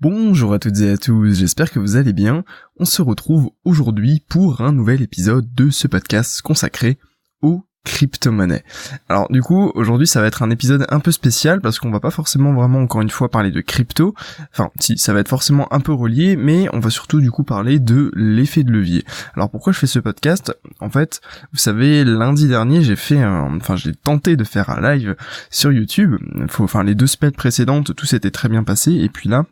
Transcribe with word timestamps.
Bonjour 0.00 0.54
à 0.54 0.60
toutes 0.60 0.78
et 0.78 0.92
à 0.92 0.96
tous, 0.96 1.34
j'espère 1.34 1.72
que 1.72 1.80
vous 1.80 1.96
allez 1.96 2.12
bien. 2.12 2.44
On 2.78 2.84
se 2.84 3.02
retrouve 3.02 3.50
aujourd'hui 3.64 4.22
pour 4.28 4.60
un 4.60 4.70
nouvel 4.70 5.02
épisode 5.02 5.52
de 5.56 5.70
ce 5.70 5.88
podcast 5.88 6.40
consacré 6.40 6.98
aux 7.42 7.64
crypto-monnaies. 7.84 8.62
Alors 9.08 9.26
du 9.28 9.42
coup, 9.42 9.72
aujourd'hui 9.74 10.06
ça 10.06 10.20
va 10.20 10.28
être 10.28 10.44
un 10.44 10.50
épisode 10.50 10.86
un 10.90 11.00
peu 11.00 11.10
spécial 11.10 11.60
parce 11.60 11.80
qu'on 11.80 11.90
va 11.90 11.98
pas 11.98 12.12
forcément 12.12 12.54
vraiment 12.54 12.78
encore 12.78 13.00
une 13.00 13.10
fois 13.10 13.28
parler 13.28 13.50
de 13.50 13.60
crypto. 13.60 14.14
Enfin, 14.52 14.70
si, 14.78 14.96
ça 14.98 15.12
va 15.12 15.18
être 15.18 15.28
forcément 15.28 15.66
un 15.74 15.80
peu 15.80 15.92
relié, 15.92 16.36
mais 16.36 16.68
on 16.72 16.78
va 16.78 16.90
surtout 16.90 17.20
du 17.20 17.32
coup 17.32 17.42
parler 17.42 17.80
de 17.80 18.12
l'effet 18.14 18.62
de 18.62 18.70
levier. 18.70 19.04
Alors 19.34 19.50
pourquoi 19.50 19.72
je 19.72 19.80
fais 19.80 19.88
ce 19.88 19.98
podcast? 19.98 20.56
En 20.78 20.90
fait, 20.90 21.20
vous 21.50 21.58
savez, 21.58 22.04
lundi 22.04 22.46
dernier, 22.46 22.84
j'ai 22.84 22.94
fait 22.94 23.20
un... 23.20 23.56
enfin, 23.56 23.74
j'ai 23.74 23.96
tenté 23.96 24.36
de 24.36 24.44
faire 24.44 24.70
un 24.70 24.80
live 24.80 25.16
sur 25.50 25.72
YouTube. 25.72 26.14
Enfin, 26.56 26.84
les 26.84 26.94
deux 26.94 27.08
semaines 27.08 27.32
précédentes, 27.32 27.96
tout 27.96 28.06
s'était 28.06 28.30
très 28.30 28.48
bien 28.48 28.62
passé, 28.62 28.92
et 28.92 29.08
puis 29.08 29.28
là, 29.28 29.44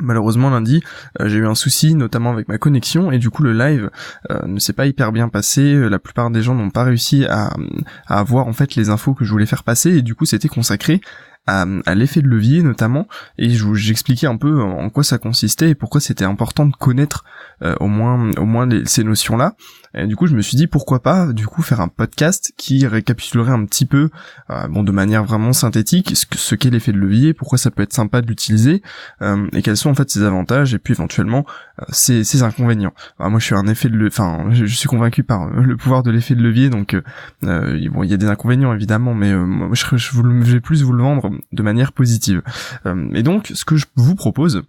Malheureusement 0.00 0.48
lundi, 0.48 0.82
euh, 1.20 1.28
j'ai 1.28 1.36
eu 1.36 1.46
un 1.46 1.54
souci 1.54 1.94
notamment 1.94 2.30
avec 2.30 2.48
ma 2.48 2.56
connexion 2.56 3.12
et 3.12 3.18
du 3.18 3.28
coup 3.28 3.42
le 3.42 3.52
live 3.52 3.90
euh, 4.30 4.46
ne 4.46 4.58
s'est 4.58 4.72
pas 4.72 4.86
hyper 4.86 5.12
bien 5.12 5.28
passé. 5.28 5.74
La 5.90 5.98
plupart 5.98 6.30
des 6.30 6.40
gens 6.40 6.54
n'ont 6.54 6.70
pas 6.70 6.84
réussi 6.84 7.26
à, 7.26 7.50
avoir 8.06 8.46
en 8.46 8.54
fait 8.54 8.74
les 8.74 8.88
infos 8.88 9.12
que 9.12 9.26
je 9.26 9.30
voulais 9.30 9.44
faire 9.44 9.64
passer 9.64 9.90
et 9.90 10.02
du 10.02 10.14
coup 10.14 10.24
c'était 10.24 10.48
consacré 10.48 11.02
à, 11.46 11.66
l'effet 11.94 12.22
de 12.22 12.28
levier 12.28 12.62
notamment 12.62 13.06
et 13.36 13.50
j'expliquais 13.50 14.28
un 14.28 14.36
peu 14.36 14.62
en 14.62 14.88
quoi 14.90 15.04
ça 15.04 15.18
consistait 15.18 15.70
et 15.70 15.74
pourquoi 15.74 16.00
c'était 16.00 16.24
important 16.24 16.66
de 16.66 16.74
connaître 16.74 17.24
euh, 17.62 17.74
au 17.80 17.88
moins 17.88 18.30
au 18.38 18.44
moins 18.46 18.68
ces 18.84 19.04
notions 19.04 19.36
là 19.36 19.56
et 19.94 20.06
du 20.06 20.16
coup 20.16 20.26
je 20.26 20.34
me 20.34 20.42
suis 20.42 20.56
dit 20.56 20.66
pourquoi 20.66 21.02
pas 21.02 21.32
du 21.32 21.46
coup 21.46 21.62
faire 21.62 21.80
un 21.80 21.88
podcast 21.88 22.52
qui 22.56 22.86
récapitulerait 22.86 23.52
un 23.52 23.64
petit 23.64 23.86
peu 23.86 24.10
euh, 24.50 24.68
bon 24.68 24.82
de 24.82 24.92
manière 24.92 25.24
vraiment 25.24 25.52
synthétique 25.52 26.12
ce, 26.14 26.26
ce 26.34 26.54
qu'est 26.54 26.70
l'effet 26.70 26.92
de 26.92 26.98
levier 26.98 27.34
pourquoi 27.34 27.58
ça 27.58 27.70
peut 27.70 27.82
être 27.82 27.92
sympa 27.92 28.22
de 28.22 28.26
l'utiliser 28.26 28.82
euh, 29.22 29.46
et 29.52 29.62
quels 29.62 29.76
sont 29.76 29.90
en 29.90 29.94
fait 29.94 30.10
ses 30.10 30.22
avantages 30.22 30.74
et 30.74 30.78
puis 30.78 30.94
éventuellement 30.94 31.44
ses, 31.90 32.24
ses, 32.24 32.42
inconvénients 32.42 32.94
moi 33.18 33.38
je 33.38 33.44
suis 33.44 33.54
un 33.54 33.66
effet 33.66 33.88
de 33.88 34.06
enfin 34.06 34.46
je, 34.50 34.64
suis 34.66 34.88
convaincu 34.88 35.22
par 35.22 35.46
le 35.46 35.76
pouvoir 35.76 36.02
de 36.02 36.10
l'effet 36.10 36.34
de 36.34 36.42
levier 36.42 36.70
donc 36.70 36.96
bon 37.42 38.02
il 38.02 38.10
y 38.10 38.14
a 38.14 38.16
des 38.16 38.26
inconvénients 38.26 38.74
évidemment 38.74 39.14
mais 39.14 39.32
je, 39.72 39.96
je, 39.96 40.52
vais 40.52 40.60
plus 40.60 40.82
vous 40.82 40.92
le 40.92 41.02
vendre 41.02 41.30
de 41.52 41.62
manière 41.62 41.92
positive. 41.92 42.42
Euh, 42.86 43.08
et 43.12 43.22
donc, 43.22 43.50
ce 43.54 43.64
que 43.64 43.76
je 43.76 43.86
vous 43.96 44.14
propose, 44.14 44.62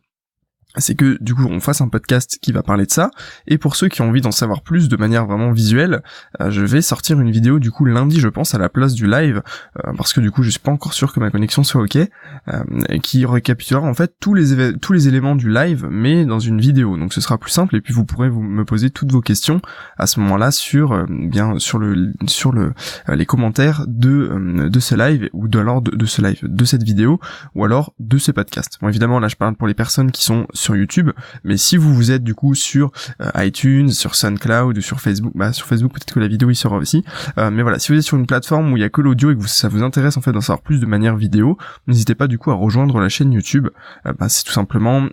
c'est 0.77 0.95
que 0.95 1.17
du 1.21 1.35
coup 1.35 1.45
on 1.49 1.59
fasse 1.59 1.81
un 1.81 1.87
podcast 1.87 2.39
qui 2.41 2.51
va 2.51 2.63
parler 2.63 2.85
de 2.85 2.91
ça. 2.91 3.11
Et 3.47 3.57
pour 3.57 3.75
ceux 3.75 3.89
qui 3.89 4.01
ont 4.01 4.09
envie 4.09 4.21
d'en 4.21 4.31
savoir 4.31 4.61
plus 4.61 4.89
de 4.89 4.97
manière 4.97 5.25
vraiment 5.25 5.51
visuelle 5.51 6.01
euh, 6.41 6.49
je 6.49 6.61
vais 6.61 6.81
sortir 6.81 7.19
une 7.19 7.31
vidéo 7.31 7.59
du 7.59 7.71
coup 7.71 7.85
lundi 7.85 8.19
je 8.19 8.27
pense 8.27 8.53
à 8.55 8.57
la 8.57 8.69
place 8.69 8.93
du 8.93 9.07
live 9.07 9.41
euh, 9.85 9.93
parce 9.97 10.13
que 10.13 10.21
du 10.21 10.31
coup 10.31 10.43
je 10.43 10.49
suis 10.49 10.59
pas 10.59 10.71
encore 10.71 10.93
sûr 10.93 11.13
que 11.13 11.19
ma 11.19 11.29
connexion 11.29 11.63
soit 11.63 11.81
ok 11.81 11.97
euh, 11.97 12.63
qui 13.01 13.25
récapitulera 13.25 13.87
en 13.87 13.93
fait 13.93 14.15
tous 14.19 14.33
les 14.33 14.77
tous 14.77 14.93
les 14.93 15.07
éléments 15.07 15.35
du 15.35 15.51
live 15.51 15.87
mais 15.89 16.25
dans 16.25 16.39
une 16.39 16.59
vidéo. 16.59 16.97
Donc 16.97 17.13
ce 17.13 17.21
sera 17.21 17.37
plus 17.37 17.51
simple 17.51 17.75
et 17.75 17.81
puis 17.81 17.93
vous 17.93 18.05
pourrez 18.05 18.29
vous 18.29 18.41
me 18.41 18.65
poser 18.65 18.89
toutes 18.89 19.11
vos 19.11 19.21
questions 19.21 19.61
à 19.97 20.07
ce 20.07 20.19
moment-là 20.19 20.51
sur 20.51 21.05
bien 21.07 21.59
sur 21.59 21.79
le 21.79 22.13
sur 22.27 22.51
le 22.51 22.73
les 23.07 23.25
commentaires 23.25 23.85
de 23.87 24.69
de 24.69 24.79
ce 24.79 24.95
live 24.95 25.29
ou 25.33 25.47
de 25.47 25.59
alors 25.59 25.81
de, 25.81 25.91
de 25.91 26.05
ce 26.05 26.21
live 26.21 26.39
de 26.41 26.65
cette 26.65 26.83
vidéo 26.83 27.19
ou 27.55 27.63
alors 27.63 27.93
de 27.99 28.17
ce 28.17 28.31
podcast. 28.31 28.77
Bon 28.81 28.89
évidemment 28.89 29.19
là 29.19 29.27
je 29.27 29.35
parle 29.35 29.55
pour 29.55 29.67
les 29.67 29.73
personnes 29.73 30.11
qui 30.11 30.23
sont 30.23 30.47
sur 30.63 30.75
YouTube. 30.75 31.11
Mais 31.43 31.57
si 31.57 31.77
vous 31.77 31.93
vous 31.93 32.11
êtes 32.11 32.23
du 32.23 32.33
coup 32.33 32.55
sur 32.55 32.91
euh, 33.21 33.29
iTunes, 33.35 33.89
sur 33.89 34.15
SoundCloud 34.15 34.77
ou 34.77 34.81
sur 34.81 34.99
Facebook, 34.99 35.33
bah 35.35 35.53
sur 35.53 35.67
Facebook 35.67 35.93
peut-être 35.93 36.13
que 36.13 36.19
la 36.19 36.27
vidéo 36.27 36.49
y 36.49 36.55
sera 36.55 36.77
aussi. 36.77 37.03
Euh, 37.37 37.51
mais 37.51 37.61
voilà, 37.61 37.79
si 37.79 37.91
vous 37.91 37.97
êtes 37.97 38.03
sur 38.03 38.17
une 38.17 38.25
plateforme 38.25 38.71
où 38.71 38.77
il 38.77 38.79
y 38.79 38.83
a 38.83 38.89
que 38.89 39.01
l'audio 39.01 39.31
et 39.31 39.37
que 39.37 39.47
ça 39.47 39.67
vous 39.67 39.83
intéresse 39.83 40.17
en 40.17 40.21
fait 40.21 40.31
d'en 40.31 40.41
savoir 40.41 40.61
plus 40.61 40.79
de 40.79 40.85
manière 40.85 41.15
vidéo, 41.15 41.57
n'hésitez 41.87 42.15
pas 42.15 42.27
du 42.27 42.37
coup 42.37 42.51
à 42.51 42.55
rejoindre 42.55 42.99
la 42.99 43.09
chaîne 43.09 43.31
YouTube. 43.31 43.67
Euh, 44.05 44.13
bah, 44.17 44.29
c'est 44.29 44.43
tout 44.43 44.53
simplement 44.53 45.07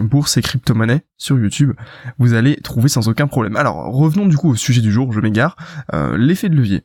bourse 0.00 0.36
et 0.36 0.42
crypto-monnaie 0.42 1.02
sur 1.16 1.38
YouTube. 1.38 1.72
Vous 2.18 2.34
allez 2.34 2.56
trouver 2.56 2.88
sans 2.88 3.08
aucun 3.08 3.26
problème. 3.26 3.56
Alors 3.56 3.92
revenons 3.92 4.26
du 4.26 4.36
coup 4.36 4.50
au 4.50 4.54
sujet 4.54 4.80
du 4.80 4.92
jour. 4.92 5.12
Je 5.12 5.20
m'égare. 5.20 5.56
L'effet 6.16 6.48
de 6.48 6.54
levier. 6.54 6.84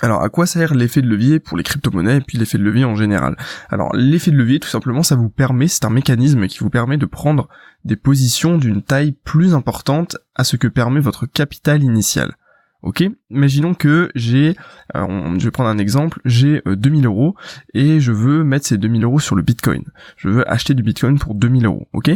Alors 0.00 0.22
à 0.22 0.28
quoi 0.28 0.46
sert 0.46 0.74
l'effet 0.74 1.02
de 1.02 1.08
levier 1.08 1.38
pour 1.38 1.56
les 1.56 1.62
crypto-monnaies 1.62 2.16
et 2.16 2.20
puis 2.20 2.36
l'effet 2.36 2.58
de 2.58 2.64
levier 2.64 2.84
en 2.84 2.96
général? 2.96 3.36
Alors 3.70 3.94
l'effet 3.94 4.30
de 4.30 4.36
levier 4.36 4.60
tout 4.60 4.68
simplement 4.68 5.02
ça 5.02 5.14
vous 5.14 5.30
permet, 5.30 5.68
c'est 5.68 5.84
un 5.84 5.90
mécanisme 5.90 6.46
qui 6.48 6.58
vous 6.58 6.70
permet 6.70 6.96
de 6.96 7.06
prendre 7.06 7.48
des 7.84 7.96
positions 7.96 8.58
d'une 8.58 8.82
taille 8.82 9.12
plus 9.24 9.54
importante 9.54 10.16
à 10.34 10.44
ce 10.44 10.56
que 10.56 10.68
permet 10.68 11.00
votre 11.00 11.26
capital 11.26 11.82
initial. 11.82 12.34
Ok? 12.82 13.02
Imaginons 13.30 13.72
que 13.72 14.10
j'ai, 14.14 14.56
euh, 14.94 15.38
je 15.38 15.44
vais 15.44 15.50
prendre 15.50 15.70
un 15.70 15.78
exemple, 15.78 16.20
j'ai 16.26 16.60
2000 16.66 17.06
euh, 17.06 17.08
euros 17.08 17.34
et 17.72 17.98
je 17.98 18.12
veux 18.12 18.44
mettre 18.44 18.66
ces 18.66 18.76
2000 18.76 19.04
euros 19.04 19.20
sur 19.20 19.36
le 19.36 19.42
Bitcoin. 19.42 19.84
Je 20.18 20.28
veux 20.28 20.50
acheter 20.50 20.74
du 20.74 20.82
Bitcoin 20.82 21.18
pour 21.18 21.34
2000 21.34 21.64
euros, 21.64 21.88
ok? 21.94 22.10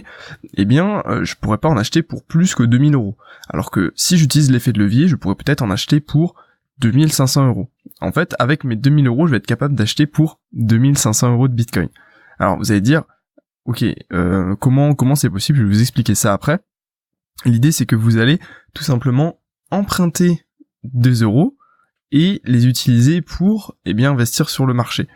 Eh 0.54 0.64
bien, 0.66 1.02
euh, 1.06 1.24
je 1.24 1.36
pourrais 1.36 1.56
pas 1.56 1.70
en 1.70 1.78
acheter 1.78 2.02
pour 2.02 2.22
plus 2.22 2.54
que 2.54 2.64
2000 2.64 2.94
euros. 2.94 3.16
Alors 3.48 3.70
que 3.70 3.92
si 3.96 4.18
j'utilise 4.18 4.50
l'effet 4.50 4.74
de 4.74 4.78
levier, 4.78 5.08
je 5.08 5.16
pourrais 5.16 5.36
peut-être 5.36 5.62
en 5.62 5.70
acheter 5.70 6.00
pour 6.00 6.34
2500 6.80 7.48
euros. 7.48 7.70
En 8.00 8.12
fait, 8.12 8.34
avec 8.38 8.64
mes 8.64 8.76
2000 8.76 9.06
euros, 9.06 9.26
je 9.26 9.32
vais 9.32 9.38
être 9.38 9.46
capable 9.46 9.74
d'acheter 9.74 10.06
pour 10.06 10.40
2500 10.52 11.32
euros 11.32 11.48
de 11.48 11.54
Bitcoin. 11.54 11.88
Alors, 12.38 12.58
vous 12.58 12.70
allez 12.70 12.80
dire, 12.80 13.04
ok, 13.64 13.84
euh, 14.12 14.54
comment 14.56 14.94
comment 14.94 15.14
c'est 15.14 15.30
possible? 15.30 15.58
Je 15.58 15.64
vais 15.64 15.68
vous 15.68 15.80
expliquer 15.80 16.14
ça 16.14 16.32
après. 16.32 16.60
L'idée, 17.44 17.72
c'est 17.72 17.86
que 17.86 17.96
vous 17.96 18.16
allez 18.16 18.38
tout 18.74 18.84
simplement 18.84 19.40
emprunter 19.70 20.44
des 20.84 21.22
euros 21.22 21.56
et 22.10 22.40
les 22.44 22.66
utiliser 22.66 23.20
pour, 23.20 23.76
eh 23.84 23.94
bien, 23.94 24.12
investir 24.12 24.48
sur 24.48 24.66
le 24.66 24.74
marché. 24.74 25.08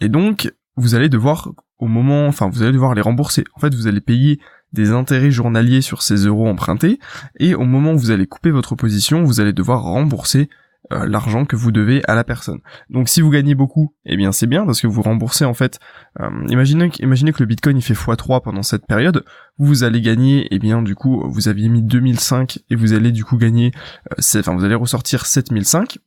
Et 0.00 0.08
donc, 0.08 0.52
vous 0.76 0.94
allez 0.94 1.08
devoir, 1.08 1.52
au 1.78 1.86
moment, 1.86 2.26
enfin, 2.26 2.48
vous 2.48 2.62
allez 2.62 2.72
devoir 2.72 2.94
les 2.94 3.00
rembourser. 3.00 3.44
En 3.54 3.60
fait, 3.60 3.74
vous 3.74 3.86
allez 3.86 4.00
payer 4.00 4.40
des 4.72 4.90
intérêts 4.90 5.30
journaliers 5.30 5.80
sur 5.80 6.02
ces 6.02 6.26
euros 6.26 6.48
empruntés, 6.48 6.98
et 7.38 7.54
au 7.54 7.64
moment 7.64 7.92
où 7.92 7.98
vous 7.98 8.10
allez 8.10 8.26
couper 8.26 8.50
votre 8.50 8.74
position, 8.74 9.22
vous 9.22 9.40
allez 9.40 9.52
devoir 9.52 9.82
rembourser 9.82 10.50
euh, 10.92 11.06
l'argent 11.06 11.46
que 11.46 11.56
vous 11.56 11.72
devez 11.72 12.02
à 12.06 12.14
la 12.14 12.24
personne. 12.24 12.60
Donc 12.90 13.08
si 13.08 13.22
vous 13.22 13.30
gagnez 13.30 13.54
beaucoup, 13.54 13.94
eh 14.04 14.16
bien 14.16 14.32
c'est 14.32 14.46
bien 14.46 14.66
parce 14.66 14.82
que 14.82 14.86
vous 14.86 15.00
remboursez 15.00 15.46
en 15.46 15.54
fait. 15.54 15.78
Euh, 16.20 16.28
imaginez, 16.48 16.90
imaginez 16.98 17.32
que 17.32 17.40
le 17.40 17.46
Bitcoin 17.46 17.78
il 17.78 17.82
fait 17.82 17.94
x3 17.94 18.42
pendant 18.42 18.62
cette 18.62 18.86
période, 18.86 19.24
vous 19.56 19.82
allez 19.82 20.02
gagner, 20.02 20.46
eh 20.50 20.58
bien 20.58 20.82
du 20.82 20.94
coup 20.94 21.22
vous 21.26 21.48
aviez 21.48 21.70
mis 21.70 21.82
2005 21.82 22.58
et 22.68 22.76
vous 22.76 22.92
allez 22.92 23.12
du 23.12 23.24
coup 23.24 23.38
gagner, 23.38 23.72
euh, 24.12 24.40
enfin 24.40 24.54
vous 24.54 24.64
allez 24.64 24.74
ressortir 24.74 25.24
7005 25.24 25.98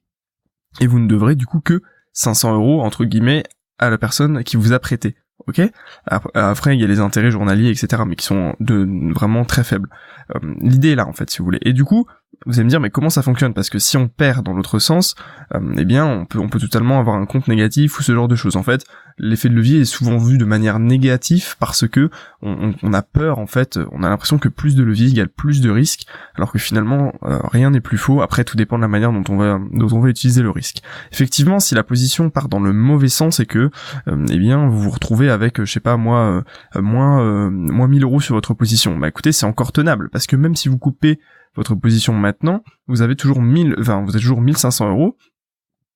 et 0.79 0.85
vous 0.85 0.99
ne 0.99 1.07
devrez 1.07 1.33
du 1.33 1.47
coup 1.47 1.59
que 1.59 1.81
500 2.13 2.53
euros 2.53 2.81
entre 2.83 3.03
guillemets 3.03 3.43
à 3.79 3.89
la 3.89 3.97
personne 3.97 4.43
qui 4.43 4.57
vous 4.57 4.73
a 4.73 4.79
prêté. 4.79 5.15
Ok? 5.47 5.61
Après, 6.05 6.75
il 6.75 6.81
y 6.81 6.83
a 6.83 6.87
les 6.87 6.99
intérêts 6.99 7.31
journaliers, 7.31 7.69
etc., 7.69 8.03
mais 8.05 8.15
qui 8.15 8.25
sont 8.25 8.53
de 8.59 8.85
vraiment 9.13 9.45
très 9.45 9.63
faibles. 9.63 9.87
L'idée 10.59 10.89
est 10.89 10.95
là, 10.95 11.07
en 11.07 11.13
fait, 11.13 11.29
si 11.29 11.37
vous 11.37 11.45
voulez. 11.45 11.59
Et 11.61 11.71
du 11.71 11.85
coup, 11.85 12.05
vous 12.47 12.53
allez 12.55 12.63
me 12.63 12.69
dire 12.69 12.79
mais 12.79 12.89
comment 12.89 13.09
ça 13.09 13.21
fonctionne? 13.21 13.53
Parce 13.53 13.69
que 13.69 13.77
si 13.77 13.97
on 13.97 14.07
perd 14.07 14.45
dans 14.45 14.53
l'autre 14.53 14.79
sens 14.79 15.15
euh, 15.53 15.59
eh 15.77 15.85
bien 15.85 16.05
on 16.05 16.25
peut 16.25 16.39
on 16.39 16.49
peut 16.49 16.59
totalement 16.59 16.99
avoir 16.99 17.15
un 17.15 17.25
compte 17.25 17.47
négatif 17.47 17.99
ou 17.99 18.03
ce 18.03 18.13
genre 18.13 18.27
de 18.27 18.35
choses. 18.35 18.55
En 18.55 18.63
fait 18.63 18.85
l'effet 19.19 19.49
de 19.49 19.55
levier 19.55 19.81
est 19.81 19.85
souvent 19.85 20.17
vu 20.17 20.37
de 20.37 20.45
manière 20.45 20.79
négative 20.79 21.55
parce 21.59 21.87
que 21.87 22.09
on, 22.41 22.93
a 22.93 23.01
peur 23.01 23.39
en 23.39 23.47
fait 23.47 23.79
on 23.91 24.03
a 24.03 24.09
l'impression 24.09 24.37
que 24.37 24.47
plus 24.47 24.75
de 24.75 24.83
levier 24.83 25.09
égale 25.09 25.27
plus 25.27 25.61
de 25.61 25.69
risque 25.69 26.05
alors 26.35 26.51
que 26.51 26.59
finalement 26.59 27.13
euh, 27.23 27.39
rien 27.43 27.71
n'est 27.71 27.81
plus 27.81 27.97
faux. 27.97 28.21
Après 28.21 28.43
tout 28.43 28.57
dépend 28.57 28.77
de 28.77 28.83
la 28.83 28.87
manière 28.87 29.11
dont 29.11 29.23
on 29.29 29.37
va 29.37 29.59
dont 29.71 29.91
on 29.91 29.99
va 29.99 30.09
utiliser 30.09 30.41
le 30.41 30.51
risque. 30.51 30.81
Effectivement 31.11 31.59
si 31.59 31.75
la 31.75 31.83
position 31.83 32.29
part 32.29 32.47
dans 32.47 32.59
le 32.59 32.73
mauvais 32.73 33.09
sens 33.09 33.39
et 33.39 33.45
que 33.45 33.69
euh, 34.07 34.25
eh 34.29 34.37
bien 34.37 34.67
vous 34.67 34.79
vous 34.79 34.91
retrouvez 34.91 35.29
avec 35.29 35.63
je 35.63 35.71
sais 35.71 35.79
pas 35.79 35.97
moi 35.97 36.43
moins 36.75 37.51
moins 37.51 37.87
1000 37.87 38.03
euros 38.03 38.21
sur 38.21 38.35
votre 38.35 38.53
position 38.53 38.97
bah 38.97 39.07
écoutez 39.07 39.31
c'est 39.31 39.45
encore 39.45 39.71
tenable. 39.71 40.09
Parce 40.09 40.27
que 40.27 40.35
même 40.35 40.55
si 40.55 40.69
vous 40.69 40.77
coupez 40.77 41.19
votre 41.57 41.75
position 41.75 42.13
maintenant, 42.13 42.63
vous 42.87 43.01
avez 43.01 43.15
toujours 43.15 43.41
1000, 43.41 43.75
enfin, 43.79 44.01
vous 44.03 44.11
avez 44.11 44.21
toujours 44.21 44.41
1500 44.41 44.89
euros, 44.89 45.17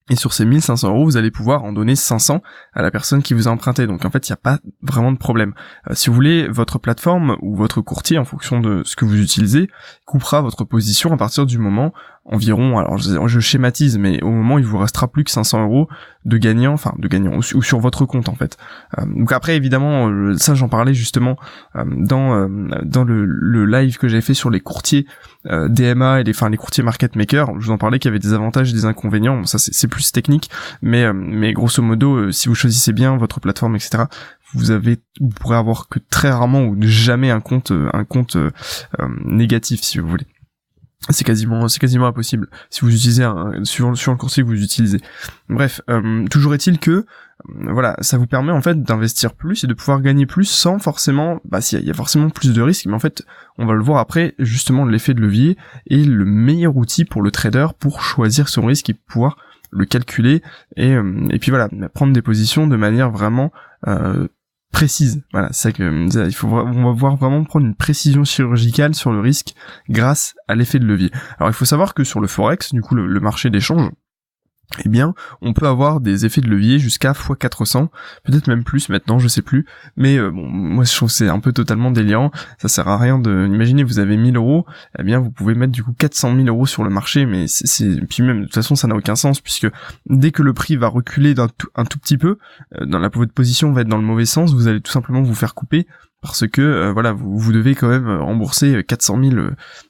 et 0.10 0.16
sur 0.16 0.34
ces 0.34 0.46
1500 0.46 0.90
euros, 0.90 1.06
vous 1.06 1.16
allez 1.16 1.32
pouvoir 1.32 1.64
en 1.64 1.72
donner 1.72 1.96
500 1.96 2.42
à 2.74 2.82
la 2.82 2.92
personne 2.92 3.22
qui 3.22 3.34
vous 3.34 3.48
a 3.48 3.52
emprunté. 3.52 3.88
Donc 3.88 4.04
en 4.04 4.10
fait, 4.10 4.28
il 4.28 4.32
n'y 4.32 4.34
a 4.34 4.38
pas 4.38 4.60
vraiment 4.82 5.12
de 5.14 5.18
problème. 5.18 5.54
Euh, 5.90 5.94
si 5.94 6.10
vous 6.10 6.16
voulez, 6.16 6.50
votre 6.50 6.80
plateforme 6.80 7.38
ou 7.42 7.56
votre 7.56 7.80
courtier, 7.80 8.18
en 8.18 8.26
fonction 8.26 8.60
de 8.60 8.82
ce 8.84 8.98
que 8.98 9.06
vous 9.06 9.22
utilisez, 9.22 9.70
coupera 10.06 10.42
votre 10.42 10.66
position 10.66 11.14
à 11.14 11.18
partir 11.18 11.46
du 11.46 11.58
moment 11.60 11.94
environ, 12.26 12.78
alors 12.78 12.98
je, 13.00 13.40
schématise, 13.40 13.98
mais 13.98 14.22
au 14.22 14.30
moment 14.30 14.60
il 14.60 14.66
vous 14.66 14.78
restera 14.78 15.08
plus 15.08 15.24
que 15.24 15.32
500 15.32 15.64
euros 15.64 15.88
de 16.24 16.38
gagnant, 16.38 16.74
enfin 16.74 16.94
de 17.00 17.08
gagnant, 17.08 17.38
ou, 17.38 17.42
sur 17.42 17.80
votre 17.80 18.06
compte 18.06 18.30
en 18.30 18.36
fait. 18.36 18.58
Euh, 19.00 19.06
donc 19.06 19.32
après 19.32 19.56
évidemment, 19.56 20.08
euh, 20.08 20.38
ça 20.38 20.54
j'en 20.54 20.70
parlais 20.70 20.94
justement 20.94 21.36
euh, 21.76 21.84
dans 21.88 23.04
le, 23.04 23.66
live 23.66 23.98
que 23.98 24.08
j'avais 24.08 24.22
fait 24.22 24.34
sur 24.36 24.50
les 24.50 24.60
courtiers 24.60 25.08
DMA 25.46 26.22
et 26.22 26.24
les, 26.24 26.32
enfin 26.32 26.50
les 26.50 26.58
courtiers 26.58 26.84
market 26.84 27.16
maker. 27.16 27.60
Je 27.60 27.68
vous 27.68 27.72
en 27.72 27.78
parlais 27.80 27.98
qu'il 27.98 28.10
y 28.10 28.12
avait 28.12 28.20
des 28.20 28.34
avantages 28.34 28.70
et 28.70 28.74
des 28.74 28.86
inconvénients. 28.86 29.44
Ça 29.46 29.58
c'est 29.58 29.88
plus 29.88 30.12
technique, 30.12 30.50
mais 30.82 31.12
mais 31.14 31.54
grosso 31.54 31.82
modo, 31.82 32.32
si 32.32 32.50
vous 32.50 32.56
choisissez 32.56 32.94
bien 32.94 33.18
votre 33.18 33.40
plateforme, 33.40 33.76
etc 33.76 34.04
vous 34.54 34.72
avez 34.72 35.00
vous 35.22 35.30
pourrez 35.30 35.56
avoir 35.56 35.88
que 35.88 36.00
très 36.10 36.30
rarement 36.30 36.66
ou 36.66 36.76
jamais 36.82 37.32
un 37.32 37.40
compte 37.40 37.72
un 37.72 38.04
compte 38.04 38.36
négatif 39.24 39.82
si 39.82 39.98
vous 39.98 40.10
voulez 40.10 40.28
c'est 41.10 41.24
quasiment 41.24 41.68
c'est 41.68 41.80
quasiment 41.80 42.06
impossible. 42.06 42.48
Si 42.70 42.82
vous 42.82 42.94
utilisez 42.94 43.24
un 43.24 43.64
suivant, 43.64 43.92
le 43.92 44.18
conseil 44.18 44.44
que 44.44 44.50
vous 44.50 44.64
utilisez. 44.64 45.00
Bref 45.50 45.82
euh, 45.90 46.28
toujours 46.28 46.54
est-il 46.54 46.78
que 46.78 46.92
euh, 46.92 47.04
voilà 47.72 47.96
ça 48.02 48.18
vous 48.18 48.28
permet 48.28 48.52
en 48.52 48.62
fait 48.62 48.84
d'investir 48.84 49.34
plus 49.34 49.64
et 49.64 49.68
de 49.68 49.74
pouvoir 49.74 50.02
gagner 50.02 50.28
plus 50.28 50.46
sans 50.46 50.78
forcément 50.78 51.42
bah 51.44 51.60
il 51.72 51.84
y, 51.84 51.90
a 51.90 51.94
forcément 51.94 52.30
plus 52.30 52.54
de 52.54 52.62
risques. 52.62 52.86
Mais 52.86 52.94
en 52.94 53.00
fait 53.00 53.24
on 53.58 53.66
va 53.66 53.74
le 53.74 53.82
voir 53.82 54.00
après 54.00 54.36
justement 54.38 54.86
l'effet 54.86 55.14
de 55.14 55.22
levier 55.22 55.58
est 55.90 56.06
le 56.06 56.26
meilleur 56.26 56.78
outil 56.78 57.06
pour 57.06 57.24
le 57.24 57.32
trader 57.32 57.68
pour 57.80 58.02
choisir 58.02 58.48
son 58.48 58.66
risque 58.66 58.90
et 58.90 58.94
pouvoir 58.94 59.38
le 59.72 59.86
calculer 59.86 60.44
et, 60.76 60.94
euh, 60.94 61.28
et 61.32 61.40
puis 61.40 61.50
voilà 61.50 61.70
prendre 61.94 62.14
des 62.14 62.22
positions 62.22 62.68
de 62.68 62.76
manière 62.76 63.10
vraiment 63.10 63.52
précise. 64.72 65.24
Voilà, 65.32 65.50
c'est 65.52 65.74
que 65.74 66.28
il 66.28 66.34
faut 66.34 66.48
on 66.48 66.84
va 66.86 66.92
voir 66.92 67.16
vraiment 67.16 67.44
prendre 67.44 67.66
une 67.66 67.76
précision 67.76 68.24
chirurgicale 68.24 68.96
sur 68.96 69.12
le 69.12 69.20
risque 69.20 69.54
grâce 69.90 70.34
à 70.48 70.56
l'effet 70.56 70.80
de 70.80 70.86
levier. 70.86 71.12
Alors 71.38 71.50
il 71.50 71.54
faut 71.54 71.66
savoir 71.66 71.94
que 71.94 72.04
sur 72.04 72.20
le 72.20 72.28
forex, 72.28 72.74
du 72.74 72.82
coup 72.82 72.96
le 72.96 73.20
marché 73.20 73.50
d'échange, 73.50 73.92
eh 74.84 74.90
bien, 74.90 75.14
on 75.42 75.54
peut 75.54 75.68
avoir 75.68 76.00
des 76.02 76.26
effets 76.26 76.42
de 76.42 76.50
levier 76.50 76.80
jusqu'à 76.80 77.12
x400, 77.12 77.88
peut-être 78.24 78.48
même 78.48 78.64
plus 78.64 78.90
maintenant, 78.90 79.20
je 79.20 79.28
sais 79.28 79.42
plus. 79.42 79.66
Mais 79.96 80.18
euh, 80.18 80.32
bon, 80.32 80.48
moi 80.48 80.84
je 80.84 80.96
trouve 80.96 81.10
c'est 81.10 81.30
un 81.30 81.40
peu 81.40 81.54
totalement 81.54 81.92
délirant. 81.92 82.32
Ça 82.58 82.68
sert 82.68 82.88
à 82.88 82.98
rien 82.98 83.20
de. 83.20 83.48
Imaginez, 83.48 83.84
vous 83.84 84.00
avez 84.00 84.18
1000 84.18 84.36
euros, 84.36 84.66
eh 84.98 85.04
bien, 85.04 85.20
vous 85.20 85.32
pouvez 85.32 85.56
mettre 85.56 85.72
du 85.72 85.84
coup 85.84 85.94
400 85.94 86.36
000 86.36 86.48
euros 86.48 86.66
sur 86.66 86.84
le 86.84 86.90
marché, 86.90 87.26
mais 87.26 87.46
c'est 87.48 88.02
puis 88.08 88.24
même 88.24 88.42
de 88.42 88.46
toute 88.46 88.56
façon 88.56 88.76
ça 88.76 88.88
n'a 88.88 88.96
aucun 88.96 89.16
sens 89.16 89.42
puisque 89.42 89.68
dès 90.08 90.32
que 90.32 90.42
le 90.42 90.54
prix 90.54 90.76
va 90.76 90.88
reculer 90.88 91.34
d'un 91.34 91.48
un 91.76 91.86
tout 91.86 92.00
petit 92.00 92.18
peu, 92.18 92.38
euh, 92.80 92.86
dans 92.86 93.00
la 93.00 93.10
votre 93.14 93.34
position 93.34 93.72
va 93.72 93.82
être 93.82 93.88
dans 93.88 93.98
le 93.98 94.04
mauvais 94.04 94.26
sens, 94.26 94.54
vous 94.54 94.68
allez 94.68 94.82
tout 94.82 94.92
simplement 94.92 95.22
vous 95.22 95.36
faire 95.36 95.54
couper 95.54 95.88
parce 96.22 96.48
que 96.48 96.62
euh, 96.62 96.94
voilà 96.94 97.14
vous, 97.14 97.38
vous, 97.38 97.52
devez 97.52 97.76
quand 97.76 97.90
même 97.90 98.08
rembourser 98.08 98.84
400 98.84 99.20
000 99.24 99.48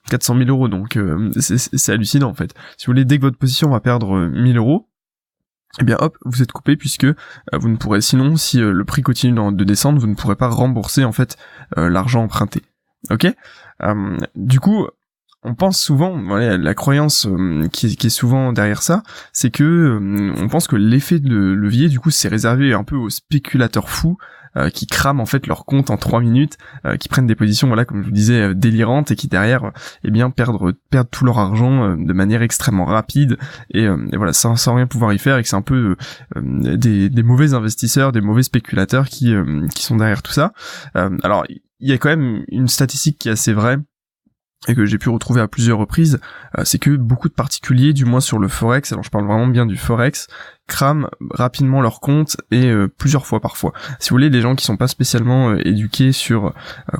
400 0.09 0.37
000 0.37 0.49
euros. 0.49 0.67
Donc 0.67 0.95
euh, 0.97 1.29
c'est 1.37 1.91
hallucinant 1.91 2.29
en 2.29 2.33
fait. 2.33 2.53
Si 2.77 2.85
vous 2.85 2.93
voulez 2.93 3.05
dès 3.05 3.17
que 3.17 3.23
votre 3.23 3.37
position 3.37 3.69
va 3.69 3.79
perdre 3.79 4.27
1000 4.27 4.57
euros 4.57 4.87
eh 5.79 5.85
bien 5.85 5.95
hop, 5.99 6.17
vous 6.25 6.41
êtes 6.41 6.51
coupé 6.51 6.75
puisque 6.75 7.05
euh, 7.05 7.15
vous 7.53 7.69
ne 7.69 7.77
pourrez 7.77 8.01
sinon, 8.01 8.35
si 8.35 8.59
le 8.59 8.83
prix 8.83 9.03
continue 9.03 9.33
de 9.53 9.63
descendre, 9.63 9.99
vous 9.99 10.07
ne 10.07 10.15
pourrez 10.15 10.35
pas 10.35 10.49
rembourser 10.49 11.05
en 11.05 11.13
fait 11.13 11.37
l'argent 11.77 12.23
emprunté. 12.23 12.61
Ok? 13.09 13.27
Du 14.35 14.59
coup, 14.59 14.85
on 15.43 15.55
pense 15.55 15.81
souvent, 15.81 16.21
voilà, 16.21 16.57
la 16.57 16.73
croyance 16.73 17.25
qui, 17.71 17.87
est, 17.87 17.95
qui, 17.95 18.07
est, 18.07 18.11
souvent 18.11 18.51
derrière 18.51 18.83
ça, 18.83 19.01
c'est 19.31 19.49
que 19.49 19.97
on 20.37 20.49
pense 20.49 20.67
que 20.67 20.75
l'effet 20.75 21.19
de 21.19 21.35
levier, 21.35 21.87
du 21.87 22.01
coup, 22.01 22.11
c'est 22.11 22.27
réservé 22.27 22.73
un 22.73 22.83
peu 22.83 22.97
aux 22.97 23.09
spéculateurs 23.09 23.89
fous 23.89 24.17
euh, 24.19 24.40
qui 24.69 24.87
crament 24.87 25.21
en 25.21 25.25
fait 25.25 25.47
leur 25.47 25.65
compte 25.65 25.89
en 25.89 25.97
trois 25.97 26.19
minutes, 26.19 26.57
euh, 26.85 26.97
qui 26.97 27.07
prennent 27.09 27.27
des 27.27 27.35
positions 27.35 27.67
voilà 27.67 27.85
comme 27.85 28.01
je 28.01 28.07
vous 28.07 28.13
disais 28.13 28.41
euh, 28.41 28.53
délirantes 28.53 29.11
et 29.11 29.15
qui 29.15 29.27
derrière 29.27 29.71
eh 30.03 30.11
bien 30.11 30.29
perdent 30.29 30.73
perdent 30.89 31.09
tout 31.09 31.25
leur 31.25 31.39
argent 31.39 31.95
de 31.95 32.13
manière 32.13 32.41
extrêmement 32.41 32.85
rapide 32.85 33.37
et, 33.73 33.83
et 33.83 34.17
voilà 34.17 34.33
sans, 34.33 34.55
sans, 34.55 34.75
rien 34.75 34.87
pouvoir 34.87 35.13
y 35.13 35.19
faire 35.19 35.37
et 35.37 35.43
que 35.43 35.47
c'est 35.47 35.55
un 35.55 35.61
peu 35.61 35.95
des, 36.35 37.09
des, 37.09 37.23
mauvais 37.23 37.53
investisseurs, 37.53 38.11
des 38.11 38.21
mauvais 38.21 38.43
spéculateurs 38.43 39.07
qui 39.07 39.33
qui 39.73 39.83
sont 39.83 39.97
derrière 39.97 40.21
tout 40.21 40.31
ça. 40.31 40.53
alors 40.93 41.45
il 41.47 41.89
y 41.89 41.93
a 41.93 41.97
quand 41.97 42.09
même 42.09 42.43
une 42.49 42.67
statistique 42.67 43.17
qui 43.19 43.29
est 43.29 43.33
assez 43.33 43.53
vraie 43.53 43.77
et 44.67 44.75
que 44.75 44.85
j'ai 44.85 44.97
pu 44.97 45.09
retrouver 45.09 45.41
à 45.41 45.47
plusieurs 45.47 45.79
reprises, 45.79 46.19
c'est 46.63 46.77
que 46.77 46.95
beaucoup 46.95 47.29
de 47.29 47.33
particuliers, 47.33 47.93
du 47.93 48.05
moins 48.05 48.19
sur 48.19 48.37
le 48.37 48.47
forex, 48.47 48.91
alors 48.91 49.03
je 49.03 49.09
parle 49.09 49.25
vraiment 49.25 49.47
bien 49.47 49.65
du 49.65 49.75
forex, 49.75 50.27
crament 50.71 51.09
rapidement 51.31 51.81
leur 51.81 51.99
compte 51.99 52.37
et 52.49 52.67
euh, 52.67 52.87
plusieurs 52.87 53.25
fois 53.25 53.41
parfois. 53.41 53.73
Si 53.99 54.09
vous 54.09 54.13
voulez, 54.13 54.29
des 54.29 54.39
gens 54.39 54.55
qui 54.55 54.63
sont 54.63 54.77
pas 54.77 54.87
spécialement 54.87 55.49
euh, 55.49 55.67
éduqués 55.67 56.13
sur 56.13 56.45
euh, 56.45 56.51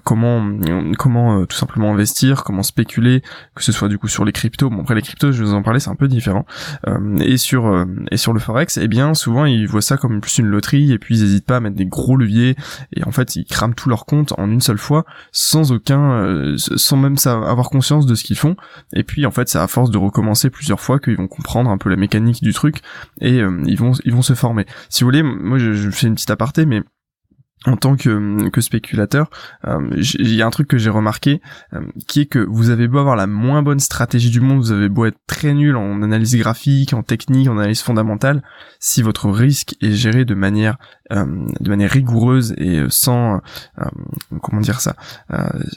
comment 0.03 0.45
comment 1.00 1.45
tout 1.45 1.56
simplement 1.56 1.94
investir, 1.94 2.44
comment 2.44 2.63
spéculer, 2.63 3.23
que 3.56 3.63
ce 3.63 3.71
soit 3.71 3.88
du 3.88 3.97
coup 3.97 4.09
sur 4.09 4.25
les 4.25 4.33
cryptos. 4.33 4.69
Bon 4.69 4.81
après 4.81 4.95
les 4.95 5.01
cryptos, 5.01 5.31
je 5.31 5.41
vais 5.41 5.50
vous 5.50 5.53
en 5.53 5.63
parler, 5.63 5.79
c'est 5.79 5.89
un 5.89 5.95
peu 5.95 6.09
différent. 6.09 6.45
et 7.19 7.38
sur 7.38 7.85
et 8.12 8.18
sur 8.18 8.33
le 8.33 8.39
forex, 8.39 8.77
eh 8.77 8.89
bien 8.89 9.13
souvent 9.13 9.45
ils 9.45 9.68
voient 9.68 9.81
ça 9.81 9.95
comme 9.95 10.19
plus 10.19 10.39
une 10.39 10.47
loterie 10.47 10.91
et 10.91 11.00
puis 11.00 11.17
ils 11.17 11.24
hésitent 11.24 11.45
pas 11.45 11.57
à 11.57 11.59
mettre 11.62 11.77
des 11.77 11.85
gros 11.85 12.17
leviers 12.17 12.56
et 12.94 13.03
en 13.06 13.12
fait 13.12 13.38
ils 13.38 13.45
crament 13.45 13.74
tout 13.74 13.88
leur 13.88 14.06
compte 14.06 14.33
en 14.38 14.50
une 14.51 14.62
seule 14.62 14.77
fois 14.77 15.06
sans 15.31 15.71
aucun 15.71 16.56
sans 16.57 16.97
même 16.97 17.15
avoir 17.25 17.69
conscience 17.69 18.06
de 18.06 18.15
ce 18.15 18.25
qu'ils 18.25 18.38
font. 18.38 18.57
Et 18.94 19.03
puis 19.03 19.25
en 19.25 19.31
fait 19.31 19.47
c'est 19.47 19.59
à 19.59 19.67
force 19.67 19.91
de 19.91 19.97
recommencer 19.97 20.50
plusieurs 20.50 20.81
fois 20.81 21.00
qu'ils 21.00 21.17
vont 21.17 21.27
comprendre 21.27 21.69
un 21.69 21.77
peu 21.77 21.89
la 21.89 21.95
mécanique 21.95 22.44
du 22.44 22.53
truc 22.53 22.81
et 23.21 23.41
ils 23.66 23.78
vont 23.78 23.94
ils 24.06 24.13
vont 24.13 24.22
se 24.22 24.34
former. 24.34 24.66
Si 24.90 25.04
vous 25.04 25.08
voulez, 25.08 25.24
moi 25.24 25.58
je, 25.58 25.90
fais 25.92 26.08
une 26.08 26.16
petite 26.16 26.31
aparté, 26.31 26.66
mais 26.66 26.81
en 27.66 27.75
tant 27.78 27.96
que, 27.96 28.50
que 28.50 28.60
spéculateur, 28.60 29.30
euh, 29.68 29.88
il 29.94 30.34
y 30.34 30.42
a 30.42 30.48
un 30.48 30.50
truc 30.50 30.68
que 30.68 30.80
j'ai 30.80 30.90
remarqué, 30.90 31.42
euh, 31.74 31.81
qui 32.08 32.22
est 32.22 32.25
que 32.25 32.40
vous 32.40 32.72
avez 32.72 32.88
beau 32.88 32.98
avoir 32.98 33.16
la 33.16 33.28
moins 33.28 33.62
bonne 33.62 33.80
stratégie 33.80 34.31
du 34.31 34.42
monde, 34.42 34.60
vous 34.60 34.72
avez 34.72 34.90
beau 34.90 35.06
être 35.06 35.19
très 35.28 35.54
nul 35.54 35.75
en 35.75 36.02
analyse 36.02 36.36
graphique, 36.38 36.94
en 36.94 37.04
technique, 37.04 37.48
en 37.50 37.58
analyse 37.58 37.81
fondamentale, 37.81 38.42
si 38.80 39.04
votre 39.04 39.30
risque 39.30 39.75
est 39.81 39.92
géré 39.92 40.25
de 40.25 40.34
manière 40.34 40.78
euh, 41.12 41.25
de 41.60 41.69
manière 41.69 41.92
rigoureuse 41.92 42.56
et 42.58 42.84
sans 42.90 43.42
comment 44.42 44.62
dire 44.62 44.80
ça, 44.80 44.96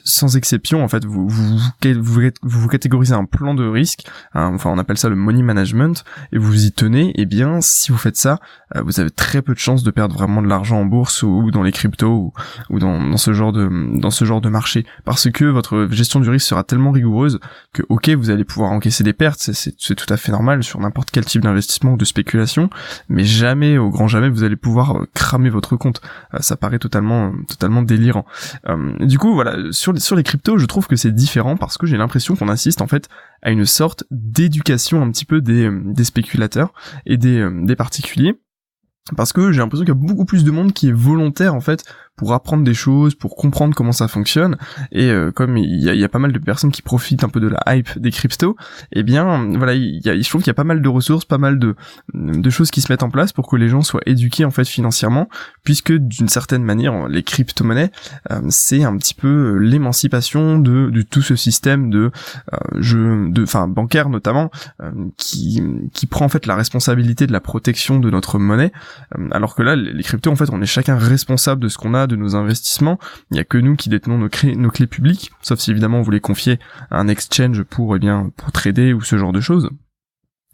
sans 0.04 0.36
exception, 0.36 0.84
en 0.84 0.88
fait, 0.88 1.04
vous 1.04 1.28
vous, 1.28 1.58
vous 2.02 2.30
vous, 2.42 2.68
catégorisez 2.68 3.14
un 3.14 3.24
plan 3.24 3.54
de 3.54 3.66
risque, 3.66 4.06
hein, 4.32 4.52
enfin 4.54 4.70
on 4.70 4.78
appelle 4.78 4.96
ça 4.96 5.08
le 5.08 5.16
money 5.16 5.42
management, 5.42 6.04
et 6.32 6.38
vous 6.38 6.64
y 6.64 6.72
tenez, 6.72 7.10
et 7.10 7.22
eh 7.22 7.26
bien 7.26 7.60
si 7.60 7.92
vous 7.92 7.98
faites 7.98 8.16
ça, 8.16 8.38
vous 8.74 9.00
avez 9.00 9.10
très 9.10 9.42
peu 9.42 9.52
de 9.54 9.58
chances 9.58 9.82
de 9.82 9.90
perdre 9.90 10.14
vraiment 10.14 10.40
de 10.40 10.48
l'argent 10.48 10.80
en 10.80 10.84
bourse 10.84 11.22
ou 11.22 11.50
dans 11.50 11.62
les 11.62 11.73
crypto 11.74 12.32
ou, 12.70 12.78
dans, 12.78 13.16
ce 13.16 13.32
genre 13.32 13.52
de 13.52 13.68
dans 14.00 14.10
ce 14.10 14.24
genre 14.24 14.40
de 14.40 14.48
marché. 14.48 14.86
Parce 15.04 15.30
que 15.30 15.44
votre 15.44 15.88
gestion 15.90 16.20
du 16.20 16.30
risque 16.30 16.46
sera 16.46 16.64
tellement 16.64 16.90
rigoureuse 16.90 17.38
que 17.72 17.82
ok 17.88 18.10
vous 18.10 18.30
allez 18.30 18.44
pouvoir 18.44 18.72
encaisser 18.72 19.04
des 19.04 19.12
pertes 19.12 19.50
c'est 19.52 19.94
tout 19.94 20.12
à 20.12 20.16
fait 20.16 20.32
normal 20.32 20.62
sur 20.62 20.80
n'importe 20.80 21.10
quel 21.10 21.24
type 21.24 21.42
d'investissement 21.42 21.92
ou 21.92 21.96
de 21.96 22.04
spéculation 22.04 22.70
mais 23.08 23.24
jamais 23.24 23.78
au 23.78 23.90
grand 23.90 24.08
jamais 24.08 24.28
vous 24.28 24.44
allez 24.44 24.56
pouvoir 24.56 24.96
euh, 24.96 25.08
cramer 25.14 25.50
votre 25.50 25.76
compte. 25.76 26.00
Euh, 26.34 26.38
ça 26.40 26.56
paraît 26.56 26.78
totalement 26.78 27.32
totalement 27.48 27.82
délirant. 27.82 28.24
Euh, 28.68 28.94
du 29.04 29.18
coup 29.18 29.34
voilà 29.34 29.56
sur 29.72 29.98
sur 30.00 30.16
les 30.16 30.22
cryptos 30.22 30.58
je 30.58 30.66
trouve 30.66 30.86
que 30.86 30.96
c'est 30.96 31.12
différent 31.12 31.56
parce 31.56 31.78
que 31.78 31.86
j'ai 31.86 31.96
l'impression 31.96 32.36
qu'on 32.36 32.48
assiste 32.48 32.80
en 32.80 32.86
fait 32.86 33.08
à 33.42 33.50
une 33.50 33.66
sorte 33.66 34.04
d'éducation 34.10 35.02
un 35.02 35.10
petit 35.10 35.24
peu 35.24 35.40
des, 35.40 35.70
des 35.70 36.04
spéculateurs 36.04 36.72
et 37.06 37.16
des, 37.16 37.46
des 37.62 37.76
particuliers 37.76 38.34
parce 39.16 39.32
que 39.32 39.52
j'ai 39.52 39.60
l'impression 39.60 39.84
qu'il 39.84 39.94
y 39.94 39.96
a 39.96 40.00
beaucoup 40.00 40.24
plus 40.24 40.44
de 40.44 40.50
monde 40.50 40.72
qui 40.72 40.88
est 40.88 40.92
volontaire 40.92 41.54
en 41.54 41.60
fait 41.60 41.84
pour 42.16 42.32
apprendre 42.32 42.62
des 42.62 42.74
choses, 42.74 43.14
pour 43.14 43.34
comprendre 43.34 43.74
comment 43.74 43.92
ça 43.92 44.08
fonctionne. 44.08 44.56
Et 44.92 45.10
euh, 45.10 45.32
comme 45.32 45.56
il 45.56 45.82
y 45.82 45.90
a, 45.90 45.94
y 45.94 46.04
a, 46.04 46.08
pas 46.08 46.18
mal 46.18 46.32
de 46.32 46.38
personnes 46.38 46.70
qui 46.70 46.82
profitent 46.82 47.24
un 47.24 47.28
peu 47.28 47.40
de 47.40 47.48
la 47.48 47.60
hype 47.66 47.98
des 47.98 48.10
cryptos, 48.10 48.56
eh 48.92 49.02
bien 49.02 49.50
voilà, 49.56 49.74
il 49.74 50.00
y 50.04 50.08
a, 50.08 50.18
je 50.18 50.28
trouve 50.28 50.42
qu'il 50.42 50.50
y 50.50 50.52
a 50.52 50.54
pas 50.54 50.64
mal 50.64 50.80
de 50.80 50.88
ressources, 50.88 51.24
pas 51.24 51.38
mal 51.38 51.58
de, 51.58 51.74
de 52.14 52.50
choses 52.50 52.70
qui 52.70 52.80
se 52.80 52.92
mettent 52.92 53.02
en 53.02 53.10
place 53.10 53.32
pour 53.32 53.48
que 53.48 53.56
les 53.56 53.68
gens 53.68 53.82
soient 53.82 54.02
éduqués 54.06 54.44
en 54.44 54.50
fait 54.50 54.66
financièrement, 54.66 55.28
puisque 55.64 55.92
d'une 55.92 56.28
certaine 56.28 56.62
manière, 56.62 57.08
les 57.08 57.22
crypto-monnaies, 57.22 57.90
euh, 58.30 58.40
c'est 58.48 58.84
un 58.84 58.96
petit 58.96 59.14
peu 59.14 59.56
l'émancipation 59.58 60.58
de, 60.58 60.90
de 60.90 61.02
tout 61.02 61.22
ce 61.22 61.34
système 61.34 61.90
de 61.90 62.12
euh, 62.52 62.58
jeu, 62.80 63.28
de, 63.30 63.42
enfin 63.42 63.66
bancaire 63.66 64.08
notamment, 64.08 64.50
euh, 64.82 64.92
qui, 65.16 65.62
qui 65.92 66.06
prend 66.06 66.26
en 66.26 66.28
fait 66.28 66.46
la 66.46 66.54
responsabilité 66.54 67.26
de 67.26 67.32
la 67.32 67.40
protection 67.40 67.98
de 67.98 68.08
notre 68.08 68.38
monnaie, 68.38 68.72
alors 69.30 69.54
que 69.54 69.62
là, 69.62 69.76
les 69.76 70.02
cryptos 70.02 70.30
en 70.30 70.36
fait, 70.36 70.50
on 70.50 70.60
est 70.60 70.66
chacun 70.66 70.96
responsable 70.96 71.62
de 71.62 71.68
ce 71.68 71.78
qu'on 71.78 71.94
a 71.94 72.06
de 72.06 72.16
nos 72.16 72.36
investissements. 72.36 72.98
Il 73.30 73.34
n'y 73.34 73.40
a 73.40 73.44
que 73.44 73.58
nous 73.58 73.76
qui 73.76 73.88
détenons 73.88 74.18
nos, 74.18 74.28
clés 74.28 74.86
publiques, 74.86 75.32
sauf 75.40 75.58
si 75.58 75.70
évidemment 75.70 76.02
vous 76.02 76.10
les 76.10 76.20
confiez 76.20 76.58
à 76.90 76.98
un 76.98 77.08
exchange 77.08 77.62
pour, 77.62 77.96
eh 77.96 77.98
bien, 77.98 78.30
pour 78.36 78.52
trader 78.52 78.92
ou 78.92 79.02
ce 79.02 79.16
genre 79.16 79.32
de 79.32 79.40
choses. 79.40 79.70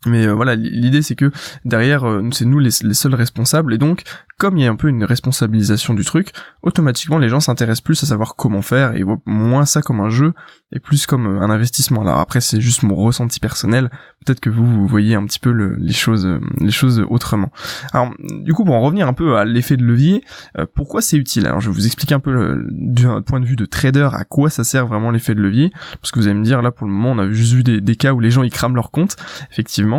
Mais 0.07 0.27
euh, 0.27 0.33
voilà, 0.33 0.55
l'idée 0.55 1.03
c'est 1.03 1.15
que 1.15 1.31
derrière, 1.65 2.09
euh, 2.09 2.27
c'est 2.33 2.45
nous 2.45 2.59
les, 2.59 2.71
seuls 2.71 3.15
responsables, 3.15 3.75
et 3.75 3.79
donc 3.79 4.05
comme 4.41 4.57
il 4.57 4.65
y 4.65 4.67
a 4.67 4.71
un 4.71 4.77
peu 4.77 4.89
une 4.89 5.05
responsabilisation 5.05 5.93
du 5.93 6.03
truc, 6.03 6.33
automatiquement 6.63 7.19
les 7.19 7.29
gens 7.29 7.41
s'intéressent 7.41 7.83
plus 7.83 8.03
à 8.03 8.07
savoir 8.07 8.37
comment 8.37 8.63
faire 8.63 8.97
et 8.97 9.03
voient 9.03 9.21
moins 9.27 9.67
ça 9.67 9.83
comme 9.83 10.01
un 10.01 10.09
jeu 10.09 10.33
et 10.73 10.81
plus 10.81 11.07
comme 11.07 11.27
euh, 11.27 11.43
un 11.43 11.51
investissement. 11.51 12.03
Alors 12.03 12.19
après 12.19 12.41
c'est 12.41 12.61
juste 12.61 12.83
mon 12.83 12.95
ressenti 12.95 13.41
personnel, 13.41 13.91
peut-être 14.25 14.41
que 14.41 14.51
vous, 14.51 14.65
vous 14.65 14.87
voyez 14.87 15.15
un 15.15 15.27
petit 15.27 15.39
peu 15.39 15.51
les 15.51 15.93
choses 15.93 16.27
euh, 16.27 16.41
les 16.59 16.71
choses 16.71 17.05
autrement. 17.11 17.51
Alors 17.93 18.13
du 18.21 18.55
coup 18.55 18.65
pour 18.65 18.75
en 18.75 18.81
revenir 18.81 19.09
un 19.09 19.13
peu 19.13 19.37
à 19.37 19.45
l'effet 19.45 19.77
de 19.77 19.85
levier, 19.85 20.25
euh, 20.59 20.67
pourquoi 20.75 21.03
c'est 21.03 21.17
utile? 21.17 21.47
Alors 21.47 21.61
je 21.61 21.69
vais 21.69 21.75
vous 21.75 21.87
expliquer 21.87 22.15
un 22.15 22.21
peu 22.21 22.65
d'un 22.71 23.23
point 23.23 23.41
de 23.41 23.47
vue 23.47 23.57
de 23.57 23.67
trader 23.67 24.09
à 24.13 24.25
quoi 24.25 24.49
ça 24.49 24.65
sert 24.65 24.87
vraiment 24.87 25.11
l'effet 25.11 25.35
de 25.35 25.43
levier, 25.43 25.71
parce 26.01 26.13
que 26.13 26.19
vous 26.19 26.29
allez 26.29 26.39
me 26.39 26.45
dire 26.45 26.63
là 26.63 26.71
pour 26.71 26.87
le 26.87 26.93
moment 26.93 27.11
on 27.11 27.19
a 27.19 27.31
juste 27.31 27.53
vu 27.53 27.63
des, 27.63 27.97
cas 27.97 28.13
où 28.13 28.21
les 28.21 28.31
gens 28.31 28.43
ils 28.43 28.51
crament 28.51 28.77
leur 28.77 28.91
compte, 28.91 29.17
effectivement, 29.51 29.90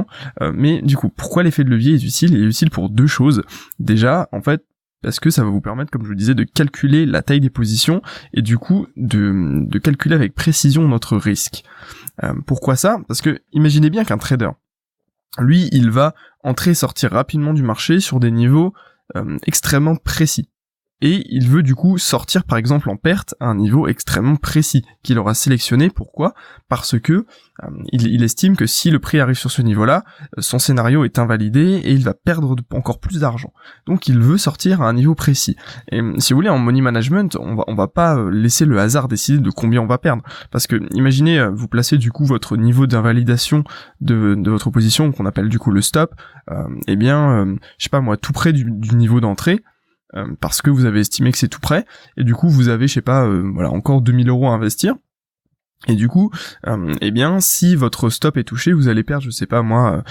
mais 0.54 0.82
du 0.82 0.98
coup 0.98 1.10
pourquoi 1.10 1.44
l'effet 1.44 1.64
de 1.64 1.70
levier 1.70 1.96
est 1.96 2.04
utile 2.04 2.34
Il 2.34 2.44
est 2.44 2.48
utile 2.48 2.70
pour 2.70 2.90
deux 2.90 3.08
choses? 3.08 3.44
Déjà 3.80 4.28
en 4.32 4.42
fait, 4.42 4.64
parce 5.02 5.20
que 5.20 5.30
ça 5.30 5.44
va 5.44 5.50
vous 5.50 5.62
permettre, 5.62 5.92
comme 5.92 6.04
je 6.04 6.08
vous 6.08 6.16
disais, 6.16 6.36
de 6.36 6.44
calculer 6.44 7.06
la 7.06 7.22
taille 7.22 7.40
des 7.40 7.50
positions 7.50 8.02
et 8.34 8.42
du 8.42 8.58
coup 8.58 8.88
de, 8.98 9.66
de 9.66 9.80
calculer 9.80 10.16
avec 10.16 10.36
précision 10.36 10.88
notre 10.88 11.18
risque. 11.18 11.64
Euh, 12.24 12.34
pourquoi 12.46 12.76
ça? 12.76 13.00
Parce 13.08 13.22
que 13.22 13.42
imaginez 13.52 13.90
bien 13.90 14.04
qu'un 14.04 14.18
trader, 14.18 14.50
lui, 15.40 15.70
il 15.72 15.90
va 15.90 16.14
entrer 16.44 16.72
et 16.72 16.76
sortir 16.76 17.12
rapidement 17.12 17.54
du 17.54 17.64
marché 17.64 18.00
sur 18.00 18.20
des 18.20 18.32
niveaux 18.32 18.74
euh, 19.16 19.38
extrêmement 19.46 19.96
précis. 19.96 20.50
Et 21.02 21.26
il 21.30 21.48
veut 21.48 21.64
du 21.64 21.76
coup 21.76 21.98
sortir 21.98 22.44
par 22.44 22.58
exemple 22.58 22.90
en 22.90 22.96
perte 22.96 23.36
à 23.40 23.48
un 23.48 23.56
niveau 23.56 23.88
extrêmement 23.88 24.36
précis 24.36 24.86
qu'il 25.04 25.18
aura 25.18 25.34
sélectionné. 25.34 25.90
Pourquoi? 25.90 26.34
Parce 26.70 27.00
que 27.00 27.14
euh, 27.64 27.68
il, 27.92 28.24
estime 28.24 28.56
que 28.56 28.66
si 28.66 28.92
le 28.92 29.00
prix 29.00 29.20
arrive 29.20 29.36
sur 29.36 29.52
ce 29.52 29.62
niveau-là, 29.62 30.04
euh, 30.38 30.42
son 30.42 30.60
scénario 30.60 31.04
est 31.04 31.20
invalidé 31.20 31.82
et 31.84 31.92
il 31.92 32.04
va 32.04 32.14
perdre 32.14 32.56
encore 32.72 33.00
plus 33.00 33.20
d'argent. 33.20 33.52
Donc 33.88 34.08
il 34.08 34.20
veut 34.20 34.38
sortir 34.38 34.82
à 34.82 34.90
un 34.90 34.94
niveau 34.94 35.16
précis. 35.16 35.56
Et 35.92 36.02
si 36.20 36.34
vous 36.34 36.38
voulez, 36.38 36.50
en 36.50 36.60
money 36.60 36.82
management, 36.82 37.36
on 37.40 37.56
va, 37.56 37.66
va 37.68 37.88
pas 37.88 38.16
euh, 38.18 38.30
laisser 38.30 38.66
le 38.66 38.80
hasard 38.80 39.08
décider 39.08 39.40
de 39.40 39.50
combien 39.50 39.82
on 39.82 39.88
va 39.88 39.98
perdre. 39.98 40.24
Parce 40.52 40.68
que 40.68 40.80
imaginez, 40.92 41.48
vous 41.52 41.68
placez 41.68 41.98
du 41.98 42.12
coup 42.12 42.26
votre 42.26 42.58
niveau 42.58 42.86
d'invalidation 42.86 43.64
de, 44.02 44.38
votre 44.46 44.70
position, 44.70 45.12
qu'on 45.12 45.26
appelle 45.26 45.50
du 45.50 45.60
coup 45.60 45.72
le 45.72 45.82
stop, 45.82 46.14
euh, 46.52 46.64
eh 46.88 46.96
bien, 46.96 47.46
je 47.78 47.84
sais 47.84 47.90
pas 47.90 48.02
moi, 48.02 48.18
tout 48.18 48.34
près 48.34 48.54
du 48.54 48.96
niveau 48.96 49.20
d'entrée, 49.20 49.64
parce 50.40 50.62
que 50.62 50.70
vous 50.70 50.86
avez 50.86 51.00
estimé 51.00 51.32
que 51.32 51.38
c'est 51.38 51.48
tout 51.48 51.60
près, 51.60 51.86
et 52.18 52.24
du 52.24 52.36
coup 52.36 52.50
vous 52.50 52.68
avez, 52.70 52.88
je 52.88 52.94
sais 52.94 53.02
pas, 53.02 53.28
voilà, 53.28 53.70
encore 53.72 54.02
2000 54.02 54.30
euros 54.30 54.48
à 54.48 54.52
investir, 54.52 54.96
et 55.88 55.96
du 55.96 56.08
coup, 56.08 56.32
euh, 56.68 56.94
eh 57.02 57.10
bien, 57.10 57.40
si 57.40 57.76
votre 57.76 58.10
stop 58.10 58.38
est 58.38 58.44
touché, 58.44 58.72
vous 58.72 58.88
allez 58.88 59.04
perdre, 59.04 59.24
je 59.24 59.32
sais 59.32 59.48
pas 59.48 59.64
moi, 59.64 60.04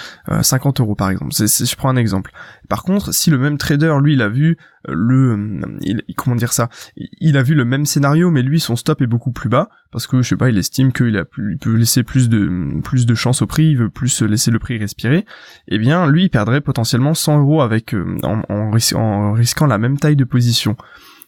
50 0.42 0.80
euh, 0.80 0.82
euros 0.82 0.96
par 0.96 1.10
exemple. 1.10 1.32
C'est, 1.32 1.64
je 1.64 1.76
prends 1.76 1.90
un 1.90 1.96
exemple. 1.96 2.32
Par 2.68 2.82
contre, 2.82 3.14
si 3.14 3.30
le 3.30 3.38
même 3.38 3.56
trader, 3.56 3.94
lui, 4.02 4.14
il 4.14 4.22
a 4.22 4.28
vu 4.28 4.56
euh, 4.88 4.94
le, 4.96 5.60
il, 5.82 6.02
comment 6.16 6.34
dire 6.34 6.52
ça, 6.52 6.70
il 6.96 7.36
a 7.36 7.44
vu 7.44 7.54
le 7.54 7.64
même 7.64 7.86
scénario, 7.86 8.32
mais 8.32 8.42
lui, 8.42 8.58
son 8.58 8.74
stop 8.74 9.00
est 9.00 9.06
beaucoup 9.06 9.30
plus 9.30 9.48
bas 9.48 9.68
parce 9.92 10.08
que 10.08 10.22
je 10.22 10.28
sais 10.28 10.36
pas, 10.36 10.48
il 10.48 10.58
estime 10.58 10.92
qu'il 10.92 11.16
a, 11.16 11.24
il 11.38 11.58
peut 11.58 11.74
laisser 11.74 12.02
plus 12.02 12.28
de, 12.28 12.80
plus 12.82 13.06
de 13.06 13.14
chance 13.14 13.40
au 13.40 13.46
prix, 13.46 13.68
il 13.68 13.78
veut 13.78 13.90
plus 13.90 14.22
laisser 14.22 14.50
le 14.50 14.58
prix 14.58 14.76
respirer. 14.76 15.24
Eh 15.68 15.78
bien, 15.78 16.08
lui, 16.08 16.24
il 16.24 16.30
perdrait 16.30 16.60
potentiellement 16.60 17.14
100 17.14 17.40
euros 17.40 17.62
avec 17.62 17.94
en 18.24 19.32
risquant 19.34 19.66
la 19.66 19.78
même 19.78 19.98
taille 19.98 20.16
de 20.16 20.24
position. 20.24 20.76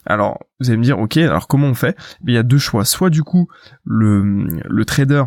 Alors, 0.05 0.39
vous 0.59 0.69
allez 0.69 0.77
me 0.77 0.83
dire, 0.83 0.99
ok, 0.99 1.17
alors 1.17 1.47
comment 1.47 1.67
on 1.67 1.73
fait? 1.73 1.95
Eh 1.99 2.23
Il 2.27 2.33
y 2.33 2.37
a 2.37 2.43
deux 2.43 2.57
choix. 2.57 2.85
Soit 2.85 3.09
du 3.09 3.23
coup, 3.23 3.47
le, 3.83 4.47
le 4.67 4.85
trader, 4.85 5.25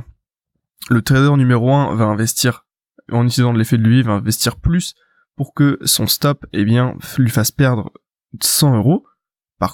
le 0.91 1.03
trader 1.03 1.37
numéro 1.37 1.73
1 1.73 1.95
va 1.95 2.05
investir, 2.05 2.67
en 3.11 3.25
utilisant 3.25 3.53
l'effet 3.53 3.79
de 3.79 3.83
levier, 3.83 4.03
va 4.03 4.13
investir 4.13 4.57
plus 4.57 4.95
pour 5.37 5.55
que 5.55 5.79
son 5.85 6.07
stop, 6.07 6.47
eh 6.53 6.65
bien, 6.65 6.95
lui 7.19 7.31
fasse 7.31 7.51
perdre 7.51 7.93
100 8.41 8.77
euros. 8.77 9.05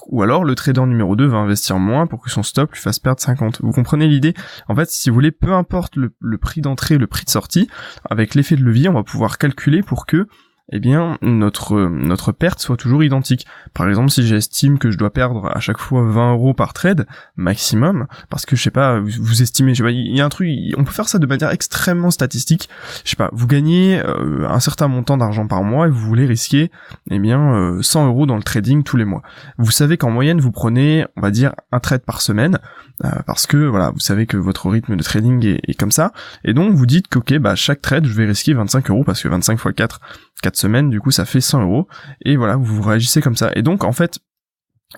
ou 0.09 0.23
alors 0.23 0.45
le 0.45 0.55
trader 0.55 0.83
numéro 0.87 1.15
2 1.17 1.27
va 1.27 1.39
investir 1.39 1.79
moins 1.79 2.07
pour 2.07 2.23
que 2.23 2.31
son 2.31 2.43
stop 2.43 2.73
lui 2.73 2.81
fasse 2.81 2.99
perdre 2.99 3.21
50. 3.21 3.61
Vous 3.63 3.73
comprenez 3.73 4.09
l'idée? 4.09 4.35
En 4.69 4.75
fait, 4.75 4.91
si 4.91 5.09
vous 5.09 5.15
voulez, 5.15 5.31
peu 5.31 5.53
importe 5.53 5.97
le 5.97 6.39
prix 6.39 6.61
d'entrée, 6.61 6.99
le 6.99 7.07
prix 7.07 7.25
de 7.25 7.31
sortie, 7.31 7.69
avec 8.09 8.35
l'effet 8.35 8.57
de 8.57 8.65
levier, 8.65 8.89
on 8.89 8.95
va 8.95 9.05
pouvoir 9.05 9.39
calculer 9.39 9.83
pour 9.83 10.07
que 10.07 10.27
eh 10.71 10.79
bien 10.79 11.19
notre 11.23 11.89
notre 11.89 12.33
perte 12.33 12.61
soit 12.61 12.77
toujours 12.77 13.03
identique. 13.03 13.47
Par 13.75 13.89
exemple, 13.89 14.11
si 14.11 14.27
j'estime 14.27 14.79
que 14.79 14.91
je 14.91 14.99
dois 14.99 15.11
perdre 15.11 15.51
à 15.55 15.61
chaque 15.61 15.79
fois 15.79 16.05
20 16.05 16.33
euros 16.33 16.55
par 16.55 16.73
trade 16.73 17.07
maximum, 17.37 18.07
parce 18.31 18.47
que 18.47 18.57
je 18.57 18.63
sais 18.63 18.71
pas, 18.71 19.01
vous, 19.01 19.43
estimez, 19.43 19.75
je 19.75 19.79
sais 19.79 19.83
pas, 19.83 19.91
il 19.91 20.17
y 20.17 20.21
a 20.21 20.25
un 20.25 20.29
truc, 20.29 20.49
on 20.77 20.85
peut 20.85 20.93
faire 20.93 21.09
ça 21.09 21.19
de 21.19 21.27
manière 21.27 21.51
extrêmement 21.51 22.11
statistique. 22.11 22.69
Je 23.05 23.11
sais 23.11 23.17
pas, 23.17 23.31
vous 23.33 23.47
gagnez 23.47 24.01
euh, 24.01 24.49
un 24.49 24.61
certain 24.61 24.89
montant 24.89 25.17
d'argent 25.17 25.47
par 25.47 25.63
mois 25.63 25.87
et 25.89 25.91
vous 25.91 25.99
voulez 25.99 26.27
risquer, 26.27 26.71
eh 27.11 27.19
bien, 27.19 27.79
100 27.81 28.05
euh, 28.05 28.07
euros 28.09 28.27
dans 28.27 28.37
le 28.37 28.43
trading 28.43 28.83
tous 28.83 28.97
les 28.97 29.05
mois. 29.05 29.23
Vous 29.59 29.71
savez 29.71 29.97
qu'en 29.97 30.11
moyenne 30.11 30.41
vous 30.41 30.53
prenez, 30.53 31.07
on 31.17 31.21
va 31.21 31.31
dire, 31.31 31.53
un 31.73 31.81
trade 31.81 32.03
par 32.03 32.21
semaine. 32.21 32.59
Euh, 33.05 33.09
parce 33.27 33.47
que 33.47 33.57
voilà, 33.57 33.91
vous 33.91 34.01
savez 34.01 34.27
que 34.27 34.37
votre 34.37 34.69
rythme 34.69 34.97
de 34.97 35.03
trading 35.03 35.59
est, 35.67 35.75
comme 35.75 35.91
ça, 35.91 36.13
et 36.45 36.53
donc 36.53 36.75
vous 36.75 36.87
dites 36.87 37.09
qu'ok, 37.09 37.33
bah 37.39 37.57
chaque 37.57 37.81
trade 37.81 38.05
je 38.05 38.13
vais 38.13 38.27
risquer 38.27 38.55
25 38.55 38.91
euros 38.91 39.03
parce 39.03 39.23
que 39.23 39.29
25 39.29 39.55
x 39.55 39.75
4, 39.75 40.01
4 40.43 40.52
semaines, 40.57 40.91
du 40.91 41.01
coup 41.01 41.11
ça 41.11 41.25
fait 41.25 41.41
100 41.41 41.63
euros, 41.63 41.89
et 42.25 42.37
voilà, 42.37 42.57
vous 42.57 42.83
réagissez 42.83 43.21
comme 43.21 43.37
ça. 43.37 43.51
Et 43.55 43.63
donc 43.63 43.85
en 43.85 43.93
fait, 43.93 44.19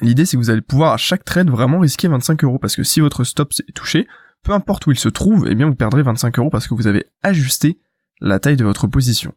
l'idée 0.00 0.26
c'est 0.26 0.36
que 0.36 0.42
vous 0.42 0.50
allez 0.50 0.60
pouvoir 0.60 0.92
à 0.92 0.96
chaque 0.96 1.24
trade 1.24 1.50
vraiment 1.50 1.78
risquer 1.78 2.08
25 2.08 2.44
euros 2.44 2.58
parce 2.58 2.76
que 2.76 2.82
si 2.82 3.00
votre 3.00 3.24
stop 3.24 3.52
est 3.68 3.72
touché, 3.72 4.06
peu 4.42 4.52
importe 4.52 4.86
où 4.86 4.90
il 4.90 4.98
se 4.98 5.08
trouve, 5.08 5.46
eh 5.48 5.54
bien 5.54 5.66
vous 5.66 5.74
perdrez 5.74 6.02
25 6.02 6.38
euros 6.38 6.50
parce 6.50 6.68
que 6.68 6.74
vous 6.74 6.86
avez 6.86 7.06
ajusté 7.22 7.78
la 8.20 8.38
taille 8.38 8.56
de 8.56 8.64
votre 8.64 8.86
position. 8.86 9.34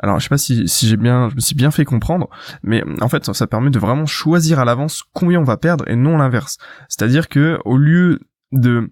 Alors 0.00 0.18
je 0.20 0.24
sais 0.24 0.28
pas 0.28 0.38
si, 0.38 0.66
j'ai 0.66 0.96
bien, 0.96 1.28
je 1.28 1.34
me 1.34 1.40
suis 1.40 1.56
bien 1.56 1.70
fait 1.70 1.84
comprendre, 1.84 2.28
mais 2.62 2.84
en 3.00 3.08
fait 3.08 3.24
ça, 3.32 3.46
permet 3.46 3.70
de 3.70 3.78
vraiment 3.78 4.06
choisir 4.06 4.60
à 4.60 4.64
l'avance 4.64 5.02
combien 5.12 5.40
on 5.40 5.44
va 5.44 5.56
perdre 5.56 5.88
et 5.88 5.96
non 5.96 6.18
l'inverse. 6.18 6.58
C'est-à-dire 6.88 7.28
que 7.28 7.58
au 7.64 7.76
lieu 7.76 8.20
de 8.52 8.90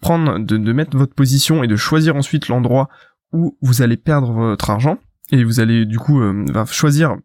prendre, 0.00 0.38
de 0.38 0.72
mettre 0.72 0.96
votre 0.96 1.14
position 1.14 1.62
et 1.62 1.68
de 1.68 1.76
choisir 1.76 2.16
ensuite 2.16 2.48
l'endroit 2.48 2.88
où 3.32 3.56
vous 3.60 3.82
allez 3.82 3.96
perdre 3.96 4.32
votre 4.32 4.70
argent 4.70 4.98
et 5.32 5.44
vous 5.44 5.60
allez 5.60 5.84
du 5.84 5.98
coup 5.98 6.20
euh, 6.20 6.44
choisir 6.66 7.16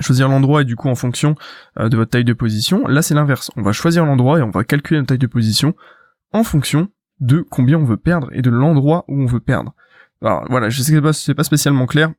choisir 0.00 0.28
l'endroit 0.28 0.62
et 0.62 0.64
du 0.64 0.76
coup 0.76 0.88
en 0.88 0.94
fonction 0.94 1.34
euh, 1.78 1.88
de 1.88 1.96
votre 1.96 2.10
taille 2.10 2.24
de 2.24 2.32
position. 2.32 2.86
Là 2.86 3.02
c'est 3.02 3.14
l'inverse. 3.14 3.50
On 3.56 3.62
va 3.62 3.72
choisir 3.72 4.06
l'endroit 4.06 4.38
et 4.38 4.42
on 4.42 4.50
va 4.50 4.64
calculer 4.64 5.00
notre 5.00 5.08
taille 5.08 5.18
de 5.18 5.26
position 5.26 5.74
en 6.32 6.44
fonction 6.44 6.88
de 7.18 7.44
combien 7.50 7.78
on 7.78 7.84
veut 7.84 7.96
perdre 7.96 8.28
et 8.32 8.42
de 8.42 8.50
l'endroit 8.50 9.04
où 9.08 9.20
on 9.20 9.26
veut 9.26 9.40
perdre. 9.40 9.74
Alors 10.22 10.44
voilà, 10.48 10.68
je 10.68 10.82
sais 10.82 10.92
que 10.92 11.12
c'est 11.12 11.34
pas, 11.34 11.44
spécialement 11.44 11.86
clair. 11.86 12.12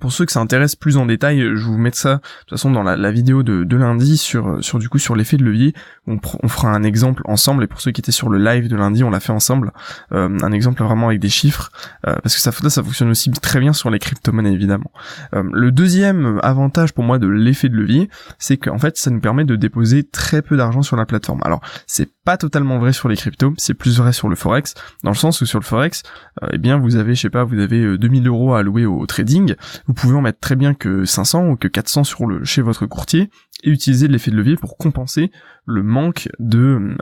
Pour 0.00 0.12
ceux 0.12 0.24
que 0.26 0.32
ça 0.32 0.40
intéresse 0.40 0.76
plus 0.76 0.96
en 0.96 1.06
détail, 1.06 1.40
je 1.40 1.64
vous 1.64 1.78
mets 1.78 1.90
ça 1.92 2.16
de 2.16 2.20
toute 2.40 2.50
façon 2.50 2.70
dans 2.70 2.82
la, 2.82 3.10
vidéo 3.10 3.42
de, 3.42 3.76
lundi 3.76 4.16
sur 4.16 4.60
du 4.78 4.88
coup 4.88 4.98
sur 4.98 5.16
l'effet 5.16 5.36
de 5.36 5.44
levier. 5.44 5.74
On, 6.06 6.18
on, 6.42 6.48
fera 6.48 6.70
un 6.70 6.82
exemple 6.82 7.22
ensemble 7.24 7.64
et 7.64 7.66
pour 7.66 7.80
ceux 7.80 7.90
qui 7.90 8.00
étaient 8.00 8.12
sur 8.12 8.28
le 8.28 8.38
live 8.38 8.68
de 8.68 8.76
lundi, 8.76 9.04
on 9.04 9.10
l'a 9.10 9.20
fait 9.20 9.32
ensemble. 9.32 9.72
Euh, 10.12 10.28
un 10.42 10.52
exemple 10.52 10.82
vraiment 10.82 11.08
avec 11.08 11.20
des 11.20 11.28
chiffres 11.28 11.70
euh, 12.06 12.14
parce 12.22 12.34
que 12.34 12.40
ça 12.40 12.52
ça 12.52 12.82
fonctionne 12.82 13.10
aussi 13.10 13.30
très 13.30 13.60
bien 13.60 13.72
sur 13.72 13.90
les 13.90 13.98
crypto-monnaies 13.98 14.52
évidemment. 14.52 14.90
Euh, 15.34 15.42
le 15.52 15.72
deuxième 15.72 16.40
avantage 16.42 16.92
pour 16.92 17.04
moi 17.04 17.18
de 17.18 17.26
l'effet 17.26 17.68
de 17.68 17.76
levier, 17.76 18.08
c'est 18.38 18.56
qu'en 18.56 18.78
fait 18.78 18.96
ça 18.96 19.10
nous 19.10 19.20
permet 19.20 19.44
de 19.44 19.56
déposer 19.56 20.04
très 20.04 20.42
peu 20.42 20.56
d'argent 20.56 20.82
sur 20.82 20.96
la 20.96 21.06
plateforme. 21.06 21.40
Alors 21.44 21.60
c'est 21.86 22.08
pas 22.24 22.36
totalement 22.36 22.78
vrai 22.78 22.92
sur 22.92 23.08
les 23.08 23.16
cryptos, 23.16 23.54
c'est 23.56 23.74
plus 23.74 23.98
vrai 23.98 24.12
sur 24.12 24.28
le 24.28 24.36
forex, 24.36 24.74
dans 25.04 25.10
le 25.10 25.16
sens 25.16 25.40
où 25.40 25.46
sur 25.46 25.58
le 25.58 25.64
forex, 25.64 26.02
euh, 26.42 26.48
eh 26.52 26.58
bien 26.58 26.78
vous 26.78 26.96
avez, 26.96 27.14
je 27.14 27.22
sais 27.22 27.30
pas, 27.30 27.44
vous 27.44 27.58
avez 27.58 27.96
2000 27.96 28.26
euh, 28.26 28.30
euros 28.30 28.54
à 28.54 28.60
allouer 28.60 28.84
au, 28.84 29.06
trading, 29.06 29.54
vous 29.86 29.94
pouvez 29.94 30.14
en 30.14 30.20
mettre 30.20 30.38
très 30.38 30.56
bien 30.56 30.74
que 30.74 31.04
500 31.04 31.48
ou 31.48 31.56
que 31.56 31.68
400 31.68 32.04
sur 32.04 32.26
le 32.26 32.44
chez 32.44 32.62
votre 32.62 32.86
courtier 32.86 33.30
et 33.62 33.70
utiliser 33.70 34.08
l'effet 34.08 34.30
de 34.30 34.36
levier 34.36 34.56
pour 34.56 34.76
compenser 34.76 35.30
le 35.66 35.82
manque 35.82 36.28
de 36.38 36.96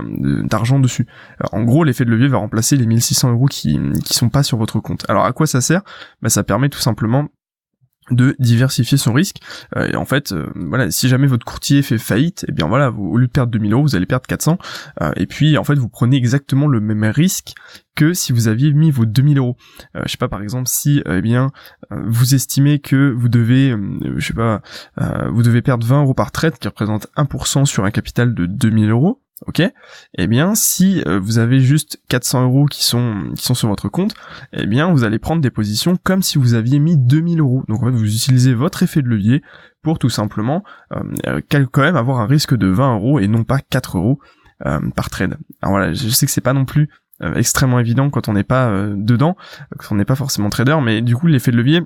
d'argent 0.46 0.78
dessus. 0.78 1.06
en 1.52 1.62
gros, 1.62 1.84
l'effet 1.84 2.04
de 2.04 2.10
levier 2.10 2.28
va 2.28 2.38
remplacer 2.38 2.76
les 2.76 2.86
1600 2.86 3.32
euros 3.32 3.46
qui 3.46 3.78
qui 4.04 4.14
sont 4.14 4.28
pas 4.28 4.42
sur 4.42 4.58
votre 4.58 4.80
compte. 4.80 5.04
Alors 5.08 5.24
à 5.24 5.32
quoi 5.32 5.46
ça 5.46 5.60
sert? 5.60 5.82
Bah, 6.22 6.28
ça 6.28 6.42
permet 6.42 6.68
tout 6.68 6.80
simplement 6.80 7.28
de 8.10 8.36
diversifier 8.38 8.98
son 8.98 9.12
risque. 9.12 9.38
Euh, 9.76 9.88
et 9.92 9.96
en 9.96 10.04
fait, 10.04 10.32
euh, 10.32 10.46
voilà, 10.54 10.90
si 10.90 11.08
jamais 11.08 11.26
votre 11.26 11.44
courtier 11.44 11.82
fait 11.82 11.98
faillite, 11.98 12.44
eh 12.48 12.52
bien 12.52 12.66
voilà, 12.68 12.90
au 12.90 13.16
lieu 13.16 13.26
de 13.26 13.32
perdre 13.32 13.52
2000 13.52 13.72
euros, 13.72 13.82
vous 13.82 13.96
allez 13.96 14.06
perdre 14.06 14.26
400. 14.26 14.58
Euh, 15.00 15.12
et 15.16 15.26
puis, 15.26 15.58
en 15.58 15.64
fait, 15.64 15.74
vous 15.74 15.88
prenez 15.88 16.16
exactement 16.16 16.66
le 16.66 16.80
même 16.80 17.04
risque 17.04 17.54
que 17.94 18.14
si 18.14 18.32
vous 18.32 18.46
aviez 18.46 18.72
mis 18.72 18.90
vos 18.90 19.06
2000 19.06 19.38
euros. 19.38 19.56
je 19.94 20.08
sais 20.08 20.18
pas, 20.18 20.28
par 20.28 20.40
exemple, 20.40 20.68
si, 20.68 21.02
eh 21.04 21.20
bien, 21.20 21.50
vous 21.90 22.36
estimez 22.36 22.78
que 22.78 23.10
vous 23.10 23.28
devez, 23.28 23.74
je 24.16 24.24
sais 24.24 24.34
pas, 24.34 24.62
vous 25.32 25.42
devez 25.42 25.62
perdre 25.62 25.84
20 25.84 26.02
euros 26.02 26.14
par 26.14 26.30
trade, 26.30 26.56
qui 26.58 26.68
représente 26.68 27.08
1% 27.16 27.64
sur 27.64 27.84
un 27.84 27.90
capital 27.90 28.34
de 28.34 28.46
2000 28.46 28.90
euros 28.90 29.20
ok 29.46 29.62
Eh 30.14 30.26
bien, 30.26 30.54
si 30.54 31.02
euh, 31.06 31.18
vous 31.18 31.38
avez 31.38 31.60
juste 31.60 32.00
400 32.08 32.44
euros 32.44 32.66
qui 32.66 32.84
sont 32.84 33.30
qui 33.36 33.44
sont 33.44 33.54
sur 33.54 33.68
votre 33.68 33.88
compte, 33.88 34.14
eh 34.52 34.66
bien, 34.66 34.90
vous 34.92 35.04
allez 35.04 35.18
prendre 35.18 35.40
des 35.40 35.50
positions 35.50 35.96
comme 36.02 36.22
si 36.22 36.38
vous 36.38 36.54
aviez 36.54 36.78
mis 36.78 36.96
2000 36.96 37.40
euros. 37.40 37.64
Donc 37.68 37.82
en 37.82 37.86
fait, 37.86 37.92
vous 37.92 38.14
utilisez 38.14 38.54
votre 38.54 38.82
effet 38.82 39.02
de 39.02 39.08
levier 39.08 39.42
pour 39.82 39.98
tout 39.98 40.10
simplement 40.10 40.64
euh, 40.92 41.02
euh, 41.26 41.40
quand 41.50 41.82
même 41.82 41.96
avoir 41.96 42.20
un 42.20 42.26
risque 42.26 42.56
de 42.56 42.66
20 42.66 42.96
euros 42.96 43.20
et 43.20 43.28
non 43.28 43.44
pas 43.44 43.60
4 43.60 43.98
euros 43.98 44.18
par 44.96 45.08
trade. 45.08 45.36
Alors 45.62 45.76
voilà, 45.76 45.92
je 45.92 46.08
sais 46.08 46.26
que 46.26 46.32
c'est 46.32 46.40
pas 46.40 46.52
non 46.52 46.64
plus 46.64 46.88
extrêmement 47.36 47.78
évident 47.78 48.10
quand 48.10 48.26
on 48.28 48.32
n'est 48.32 48.42
pas 48.42 48.72
dedans, 48.96 49.36
quand 49.78 49.94
on 49.94 49.94
n'est 49.94 50.04
pas 50.04 50.16
forcément 50.16 50.50
trader, 50.50 50.78
mais 50.82 51.00
du 51.00 51.14
coup 51.14 51.28
l'effet 51.28 51.52
de 51.52 51.56
levier 51.56 51.82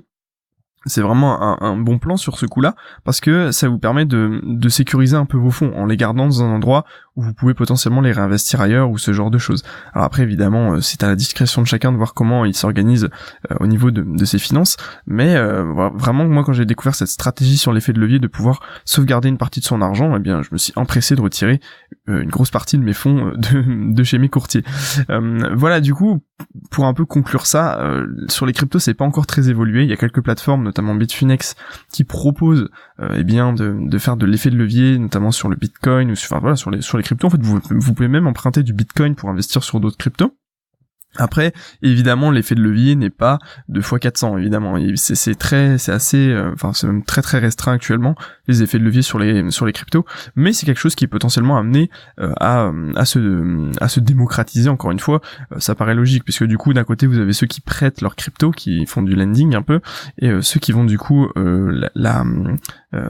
c'est 0.85 1.01
vraiment 1.01 1.61
un, 1.61 1.77
bon 1.77 1.97
plan 1.97 2.17
sur 2.17 2.37
ce 2.37 2.45
coup-là 2.45 2.75
parce 3.03 3.21
que 3.21 3.51
ça 3.51 3.69
vous 3.69 3.79
permet 3.79 4.05
de, 4.05 4.41
sécuriser 4.69 5.15
un 5.15 5.25
peu 5.25 5.37
vos 5.37 5.51
fonds 5.51 5.71
en 5.75 5.85
les 5.85 5.97
gardant 5.97 6.25
dans 6.25 6.43
un 6.43 6.47
endroit 6.47 6.85
où 7.15 7.21
vous 7.21 7.33
pouvez 7.33 7.53
potentiellement 7.53 8.01
les 8.01 8.11
réinvestir 8.11 8.59
ailleurs 8.59 8.89
ou 8.89 8.97
ce 8.97 9.13
genre 9.13 9.29
de 9.29 9.37
choses. 9.37 9.63
Alors 9.93 10.05
après 10.05 10.23
évidemment 10.23 10.73
euh, 10.73 10.81
c'est 10.81 11.03
à 11.03 11.07
la 11.07 11.15
discrétion 11.15 11.61
de 11.61 11.67
chacun 11.67 11.91
de 11.91 11.97
voir 11.97 12.13
comment 12.13 12.43
il 12.43 12.55
s'organise 12.55 13.09
euh, 13.51 13.55
au 13.59 13.67
niveau 13.67 13.91
de, 13.91 14.25
ses 14.25 14.39
finances, 14.39 14.77
mais 15.05 15.35
euh, 15.35 15.63
vraiment 15.93 16.25
moi 16.25 16.43
quand 16.43 16.53
j'ai 16.53 16.65
découvert 16.65 16.95
cette 16.95 17.09
stratégie 17.09 17.57
sur 17.57 17.71
l'effet 17.71 17.93
de 17.93 17.99
levier 17.99 18.19
de 18.19 18.27
pouvoir 18.27 18.61
sauvegarder 18.85 19.29
une 19.29 19.37
partie 19.37 19.59
de 19.59 19.65
son 19.65 19.81
argent, 19.81 20.15
eh 20.15 20.19
bien 20.19 20.41
je 20.41 20.49
me 20.51 20.57
suis 20.57 20.73
empressé 20.75 21.15
de 21.15 21.21
retirer 21.21 21.59
une 22.07 22.29
grosse 22.29 22.51
partie 22.51 22.77
de 22.77 22.83
mes 22.83 22.93
fonds 22.93 23.33
de, 23.35 23.93
de 23.93 24.03
chez 24.03 24.17
mes 24.17 24.29
courtiers. 24.29 24.63
voilà 25.09 25.81
du 25.81 25.93
coup 25.93 26.23
pour 26.69 26.85
un 26.85 26.93
peu 26.93 27.05
conclure 27.05 27.45
ça, 27.45 27.79
sur 28.29 28.45
les 28.45 28.53
cryptos 28.53 28.79
c'est 28.79 28.93
pas 28.93 29.05
encore 29.05 29.25
très 29.25 29.49
évolué, 29.49 29.83
il 29.83 29.89
y 29.89 29.93
a 29.93 29.97
quelques 29.97 30.21
plateformes 30.21 30.63
notamment 30.63 30.95
Bitfinex 30.95 31.55
qui 31.91 32.03
proposent 32.03 32.69
eh 33.13 33.23
bien 33.23 33.53
de, 33.53 33.97
faire 33.97 34.17
de 34.17 34.25
l'effet 34.25 34.49
de 34.49 34.55
levier 34.55 34.97
notamment 34.97 35.31
sur 35.31 35.49
le 35.49 35.55
Bitcoin 35.55 36.11
ou 36.11 36.15
sur, 36.15 36.39
voilà 36.39 36.55
sur 36.55 36.71
les 36.71 36.81
sur 36.81 36.97
les 36.97 37.03
cryptos. 37.03 37.27
En 37.27 37.29
fait, 37.29 37.41
vous 37.41 37.93
pouvez 37.93 38.07
même 38.07 38.27
emprunter 38.27 38.63
du 38.63 38.73
Bitcoin 38.73 39.15
pour 39.15 39.29
investir 39.29 39.63
sur 39.63 39.79
d'autres 39.79 39.97
cryptos. 39.97 40.35
Après, 41.17 41.53
évidemment, 41.81 42.31
l'effet 42.31 42.55
de 42.55 42.61
levier 42.61 42.95
n'est 42.95 43.09
pas 43.09 43.39
2 43.69 43.79
x 43.79 43.93
400, 44.01 44.37
évidemment. 44.37 44.77
C'est 44.95 45.35
très, 45.35 45.77
c'est 45.77 45.91
assez, 45.91 46.29
euh, 46.29 46.53
c'est 46.73 46.87
même 46.87 47.03
très 47.03 47.21
très 47.21 47.39
restreint 47.39 47.73
actuellement 47.73 48.15
les 48.47 48.63
effets 48.63 48.79
de 48.79 48.83
levier 48.83 49.01
sur 49.01 49.19
les 49.19 49.51
sur 49.51 49.65
les 49.65 49.73
cryptos, 49.73 50.05
mais 50.35 50.53
c'est 50.53 50.65
quelque 50.65 50.79
chose 50.79 50.95
qui 50.95 51.05
est 51.05 51.07
potentiellement 51.07 51.57
amené 51.57 51.89
euh, 52.19 52.33
à 52.39 52.71
à 52.95 53.05
se 53.05 53.71
à 53.81 53.87
se 53.87 53.99
démocratiser. 53.99 54.69
Encore 54.69 54.91
une 54.91 54.99
fois, 54.99 55.21
euh, 55.51 55.59
ça 55.59 55.75
paraît 55.75 55.95
logique 55.95 56.23
puisque 56.23 56.45
du 56.45 56.57
coup, 56.57 56.73
d'un 56.73 56.83
côté, 56.83 57.05
vous 57.05 57.19
avez 57.19 57.33
ceux 57.33 57.47
qui 57.47 57.61
prêtent 57.61 58.01
leurs 58.01 58.15
cryptos, 58.15 58.51
qui 58.51 58.85
font 58.85 59.03
du 59.03 59.15
lending 59.15 59.55
un 59.55 59.61
peu, 59.61 59.81
et 60.17 60.31
ceux 60.41 60.59
qui 60.59 60.71
vont 60.71 60.83
du 60.83 60.97
coup 60.97 61.29
la 61.35 62.23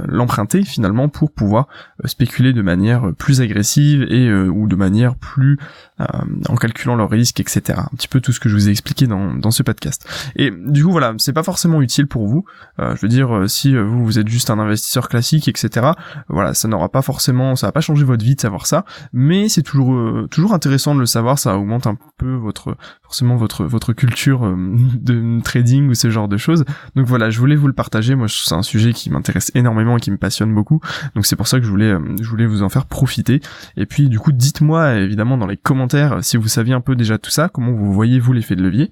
l'emprunter 0.08 0.64
finalement 0.64 1.10
pour 1.10 1.32
pouvoir 1.32 1.68
spéculer 2.06 2.54
de 2.54 2.62
manière 2.62 3.12
plus 3.18 3.42
agressive 3.42 4.04
et 4.10 4.32
ou 4.32 4.68
de 4.68 4.76
manière 4.76 5.16
plus 5.16 5.58
en 6.00 6.56
calculant 6.56 6.96
leurs 6.96 7.10
risques, 7.10 7.40
etc 7.40 7.74
un 7.80 7.96
petit 7.96 8.08
peu 8.08 8.22
tout 8.22 8.32
ce 8.32 8.40
que 8.40 8.50
je 8.50 8.56
vous 8.56 8.68
ai 8.68 8.72
expliqué 8.72 9.08
dans, 9.08 9.34
dans 9.34 9.52
ce 9.52 9.64
podcast. 9.64 10.08
Et 10.36 10.52
du 10.52 10.84
coup 10.84 10.92
voilà, 10.92 11.14
c'est 11.18 11.34
pas 11.34 11.44
forcément 11.44 11.82
utile 11.82 12.08
pour 12.08 12.28
vous. 12.28 12.46
Euh, 12.80 12.96
je 12.96 13.02
veux 13.02 13.08
dire, 13.08 13.36
euh, 13.36 13.48
si 13.48 13.76
euh, 13.76 13.84
vous 13.84 14.04
vous 14.04 14.20
êtes 14.20 14.28
juste 14.28 14.50
un 14.50 14.60
investisseur 14.60 15.10
classique, 15.10 15.48
etc. 15.48 15.92
Voilà, 16.30 16.54
ça 16.54 16.68
n'aura 16.68 16.90
pas 16.90 17.02
forcément, 17.02 17.56
ça 17.56 17.68
va 17.68 17.72
pas 17.72 17.82
changer 17.82 18.04
votre 18.04 18.24
vie 18.24 18.36
de 18.36 18.42
savoir 18.42 18.66
ça, 18.66 18.86
mais 19.12 19.50
c'est 19.50 19.62
toujours 19.62 20.28
toujours 20.30 20.54
intéressant 20.54 20.96
de 20.96 21.00
le 21.00 21.06
savoir. 21.06 21.40
Ça 21.40 21.58
augmente 21.58 21.88
un 21.88 21.98
peu 22.18 22.34
votre 22.34 22.76
forcément 23.02 23.36
votre 23.36 23.66
votre 23.66 23.94
culture 23.94 24.42
de 24.96 25.42
trading 25.42 25.90
ou 25.90 25.94
ce 25.94 26.10
genre 26.10 26.28
de 26.28 26.38
choses. 26.38 26.66
Donc 26.96 27.08
voilà, 27.08 27.30
je 27.30 27.40
voulais 27.40 27.56
vous 27.56 27.68
le 27.68 27.74
partager. 27.74 28.16
Moi, 28.16 28.28
c'est 28.30 28.56
un 28.56 28.64
sujet 28.64 28.94
qui 28.94 29.10
m'intéresse 29.10 29.52
énormément 29.56 29.73
qui 30.00 30.12
me 30.12 30.18
passionne 30.18 30.54
beaucoup. 30.54 30.80
Donc 31.16 31.26
c'est 31.26 31.36
pour 31.36 31.48
ça 31.48 31.60
que 31.60 31.66
je 31.66 31.70
voulais 31.70 31.94
je 32.22 32.30
voulais 32.30 32.46
vous 32.46 32.64
en 32.64 32.70
faire 32.70 32.86
profiter. 32.86 33.42
Et 33.78 33.86
puis 33.86 34.10
du 34.10 34.20
coup, 34.20 34.32
dites-moi 34.32 34.96
évidemment 34.96 35.38
dans 35.38 35.48
les 35.48 35.58
commentaires 35.58 36.24
si 36.24 36.38
vous 36.38 36.48
saviez 36.48 36.74
un 36.74 36.82
peu 36.82 36.96
déjà 36.96 37.18
tout 37.18 37.32
ça, 37.32 37.50
comment 37.50 37.72
vous 37.72 37.94
voyez 37.94 38.20
vous 38.20 38.34
l'effet 38.34 38.56
de 38.56 38.64
levier? 38.64 38.92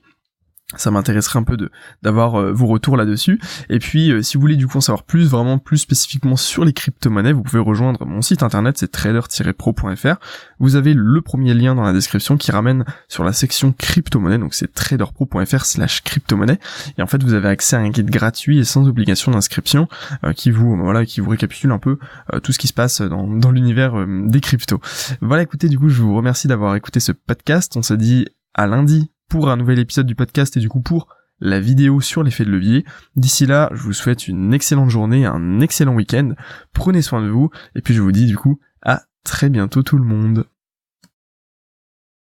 Ça 0.77 0.91
m'intéresserait 0.91 1.39
un 1.39 1.43
peu 1.43 1.57
de 1.57 1.71
d'avoir 2.01 2.35
euh, 2.35 2.51
vos 2.51 2.67
retours 2.67 2.97
là-dessus. 2.97 3.39
Et 3.69 3.79
puis, 3.79 4.11
euh, 4.11 4.21
si 4.21 4.37
vous 4.37 4.41
voulez 4.41 4.55
du 4.55 4.67
coup 4.67 4.77
en 4.77 4.81
savoir 4.81 5.03
plus, 5.03 5.29
vraiment 5.29 5.57
plus 5.57 5.77
spécifiquement 5.77 6.35
sur 6.35 6.65
les 6.65 6.73
crypto-monnaies, 6.73 7.33
vous 7.33 7.43
pouvez 7.43 7.61
rejoindre 7.61 8.05
mon 8.05 8.21
site 8.21 8.43
internet, 8.43 8.77
c'est 8.77 8.91
trader-pro.fr. 8.91 10.15
Vous 10.59 10.75
avez 10.75 10.93
le 10.93 11.21
premier 11.21 11.53
lien 11.53 11.75
dans 11.75 11.83
la 11.83 11.93
description 11.93 12.37
qui 12.37 12.51
ramène 12.51 12.85
sur 13.07 13.23
la 13.23 13.33
section 13.33 13.73
crypto-monnaie, 13.73 14.37
donc 14.37 14.53
c'est 14.53 14.73
traderpro.fr 14.73 15.65
slash 15.65 16.01
crypto-monnaie. 16.03 16.59
Et 16.97 17.01
en 17.01 17.07
fait, 17.07 17.23
vous 17.23 17.33
avez 17.33 17.49
accès 17.49 17.75
à 17.75 17.79
un 17.79 17.89
guide 17.89 18.09
gratuit 18.09 18.59
et 18.59 18.63
sans 18.63 18.87
obligation 18.87 19.31
d'inscription 19.31 19.87
euh, 20.23 20.33
qui 20.33 20.51
vous 20.51 20.75
voilà 20.77 21.05
qui 21.05 21.21
vous 21.21 21.29
récapitule 21.29 21.71
un 21.71 21.79
peu 21.79 21.97
tout 22.43 22.51
ce 22.51 22.59
qui 22.59 22.67
se 22.67 22.73
passe 22.73 23.01
dans, 23.01 23.27
dans 23.27 23.51
l'univers 23.51 24.05
des 24.07 24.39
cryptos. 24.39 24.79
Voilà, 25.21 25.43
écoutez, 25.43 25.69
du 25.69 25.77
coup, 25.77 25.89
je 25.89 26.01
vous 26.01 26.15
remercie 26.15 26.47
d'avoir 26.47 26.75
écouté 26.75 26.99
ce 26.99 27.11
podcast. 27.11 27.75
On 27.75 27.81
se 27.81 27.93
dit 27.93 28.27
à 28.53 28.67
lundi 28.67 29.11
pour 29.31 29.50
un 29.50 29.55
nouvel 29.55 29.79
épisode 29.79 30.07
du 30.07 30.13
podcast 30.13 30.57
et 30.57 30.59
du 30.59 30.67
coup 30.67 30.81
pour 30.81 31.07
la 31.39 31.61
vidéo 31.61 32.01
sur 32.01 32.21
l'effet 32.21 32.43
de 32.43 32.51
levier. 32.51 32.83
D'ici 33.15 33.45
là, 33.45 33.69
je 33.71 33.81
vous 33.81 33.93
souhaite 33.93 34.27
une 34.27 34.53
excellente 34.53 34.89
journée, 34.89 35.25
un 35.25 35.61
excellent 35.61 35.95
week-end. 35.95 36.33
Prenez 36.73 37.01
soin 37.01 37.21
de 37.21 37.29
vous 37.29 37.50
et 37.73 37.81
puis 37.81 37.93
je 37.93 38.01
vous 38.01 38.11
dis 38.11 38.25
du 38.25 38.35
coup 38.35 38.59
à 38.81 39.03
très 39.23 39.50
bientôt 39.50 39.83
tout 39.83 39.97
le 39.97 40.03
monde. 40.03 40.47